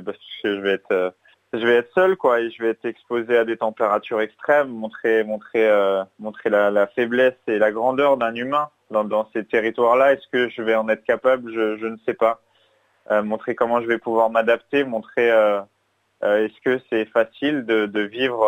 parce 0.04 0.18
que 0.42 0.56
je 0.56 0.60
vais 0.60 0.72
être 0.72 0.90
euh, 0.90 1.10
je 1.52 1.64
vais 1.64 1.76
être 1.76 1.92
seul 1.94 2.16
quoi 2.16 2.40
et 2.40 2.50
je 2.50 2.60
vais 2.60 2.70
être 2.70 2.84
exposé 2.84 3.36
à 3.36 3.44
des 3.44 3.56
températures 3.56 4.20
extrêmes 4.20 4.68
montrer 4.68 5.22
montrer 5.22 5.68
euh, 5.68 6.02
montrer 6.18 6.50
la, 6.50 6.88
faiblesse 6.88 7.36
et 7.46 7.58
la 7.58 7.70
grandeur 7.70 8.16
d'un 8.16 8.34
humain 8.34 8.68
dans, 8.90 9.04
dans 9.04 9.30
ces 9.32 9.44
territoires 9.44 9.94
là 9.96 10.12
est-ce 10.12 10.26
que 10.32 10.48
je 10.48 10.60
vais 10.60 10.74
en 10.74 10.88
être 10.88 11.04
capable? 11.04 11.52
Je, 11.54 11.76
je 11.78 11.86
ne 11.86 11.96
sais 12.04 12.14
pas. 12.14 12.40
Montrer 13.10 13.54
comment 13.54 13.80
je 13.80 13.86
vais 13.86 13.96
pouvoir 13.96 14.28
m'adapter, 14.28 14.84
montrer 14.84 15.28
est-ce 16.20 16.60
que 16.62 16.78
c'est 16.90 17.06
facile 17.06 17.64
de, 17.64 17.86
de 17.86 18.00
vivre 18.02 18.46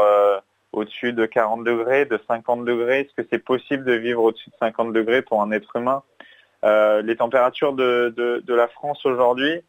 au-dessus 0.72 1.14
de 1.14 1.24
40 1.24 1.64
degrés, 1.64 2.04
de 2.04 2.20
50 2.28 2.66
degrés? 2.66 3.00
Est-ce 3.00 3.22
que 3.22 3.26
c'est 3.32 3.38
possible 3.38 3.84
de 3.84 3.94
vivre 3.94 4.22
au-dessus 4.22 4.50
de 4.50 4.56
50 4.60 4.92
degrés 4.92 5.22
pour 5.22 5.40
un 5.40 5.50
être 5.50 5.76
humain? 5.76 6.02
Euh, 6.64 7.02
Les 7.02 7.16
températures 7.16 7.72
de, 7.72 8.14
de, 8.16 8.54
la 8.54 8.68
France 8.68 9.04
aujourd'hui, 9.06 9.60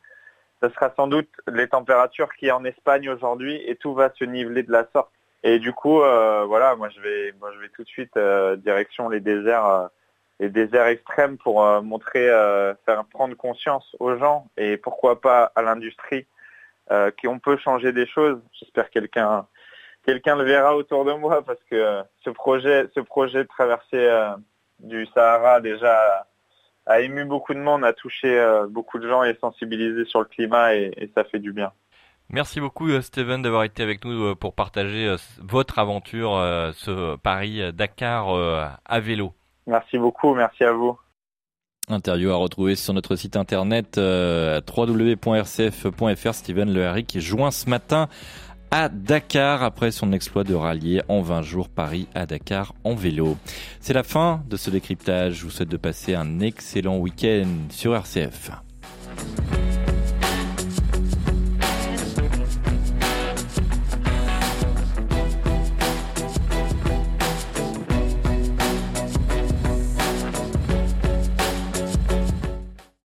ce 0.61 0.69
sera 0.69 0.93
sans 0.95 1.07
doute 1.07 1.29
les 1.47 1.67
températures 1.67 2.33
qui 2.35 2.47
y 2.47 2.51
en 2.51 2.63
Espagne 2.65 3.09
aujourd'hui 3.09 3.61
et 3.65 3.75
tout 3.75 3.93
va 3.93 4.11
se 4.13 4.23
niveler 4.23 4.63
de 4.63 4.71
la 4.71 4.87
sorte. 4.93 5.11
Et 5.43 5.57
du 5.57 5.73
coup, 5.73 6.01
euh, 6.01 6.45
voilà, 6.45 6.75
moi 6.75 6.89
je 6.89 7.01
vais, 7.01 7.33
moi 7.39 7.51
je 7.53 7.59
vais 7.59 7.69
tout 7.69 7.83
de 7.83 7.87
suite 7.87 8.15
euh, 8.15 8.55
direction 8.55 9.09
les 9.09 9.19
déserts, 9.19 9.89
les 10.39 10.49
déserts 10.49 10.87
extrêmes 10.87 11.37
pour 11.37 11.63
montrer, 11.81 12.27
faire 12.85 13.05
prendre 13.05 13.35
conscience 13.35 13.95
aux 13.99 14.17
gens 14.17 14.47
et 14.57 14.77
pourquoi 14.77 15.21
pas 15.21 15.51
à 15.55 15.61
l'industrie 15.61 16.25
qu'on 16.89 17.39
peut 17.39 17.57
changer 17.57 17.91
des 17.91 18.07
choses. 18.07 18.39
J'espère 18.53 18.89
quelqu'un 18.89 19.45
quelqu'un 20.05 20.35
le 20.35 20.43
verra 20.43 20.75
autour 20.75 21.05
de 21.05 21.13
moi 21.13 21.43
parce 21.43 21.61
que 21.69 21.75
euh, 21.75 22.03
ce 22.23 22.29
projet, 22.29 22.87
ce 22.95 22.99
projet 22.99 23.39
de 23.39 23.47
traversée 23.47 23.93
euh, 23.93 24.35
du 24.79 25.05
Sahara 25.13 25.61
déjà 25.61 26.27
a 26.85 27.01
ému 27.01 27.25
beaucoup 27.25 27.53
de 27.53 27.59
monde, 27.59 27.83
a 27.83 27.93
touché 27.93 28.39
euh, 28.39 28.67
beaucoup 28.67 28.99
de 28.99 29.07
gens 29.07 29.23
et 29.23 29.35
sensibilisé 29.39 30.05
sur 30.05 30.19
le 30.19 30.25
climat 30.25 30.75
et, 30.75 31.11
ça 31.15 31.23
fait 31.23 31.39
du 31.39 31.53
bien. 31.53 31.71
Merci 32.29 32.61
beaucoup 32.61 32.89
Steven 33.01 33.41
d'avoir 33.41 33.63
été 33.63 33.83
avec 33.83 34.05
nous 34.05 34.35
pour 34.35 34.55
partager 34.55 35.13
votre 35.41 35.79
aventure, 35.79 36.31
ce 36.73 37.17
Paris-Dakar 37.17 38.77
à 38.85 38.99
vélo. 39.01 39.33
Merci 39.67 39.97
beaucoup, 39.97 40.33
merci 40.33 40.63
à 40.63 40.71
vous. 40.71 40.97
Interview 41.89 42.31
à 42.31 42.37
retrouver 42.37 42.75
sur 42.75 42.93
notre 42.93 43.17
site 43.17 43.35
internet 43.35 43.97
www.rcf.fr. 43.97 46.33
Steven 46.33 46.73
Le 46.73 47.01
qui 47.01 47.19
joint 47.19 47.51
ce 47.51 47.69
matin 47.69 48.07
à 48.71 48.87
Dakar 48.87 49.61
après 49.63 49.91
son 49.91 50.13
exploit 50.13 50.45
de 50.45 50.55
rallier 50.55 51.01
en 51.09 51.21
20 51.21 51.41
jours 51.41 51.69
Paris 51.69 52.07
à 52.15 52.25
Dakar 52.25 52.73
en 52.85 52.95
vélo. 52.95 53.37
C'est 53.81 53.93
la 53.93 54.03
fin 54.03 54.43
de 54.49 54.55
ce 54.55 54.69
décryptage. 54.69 55.35
Je 55.35 55.43
vous 55.43 55.51
souhaite 55.51 55.69
de 55.69 55.77
passer 55.77 56.15
un 56.15 56.39
excellent 56.39 56.97
week-end 56.97 57.47
sur 57.69 57.93
RCF. 57.93 58.51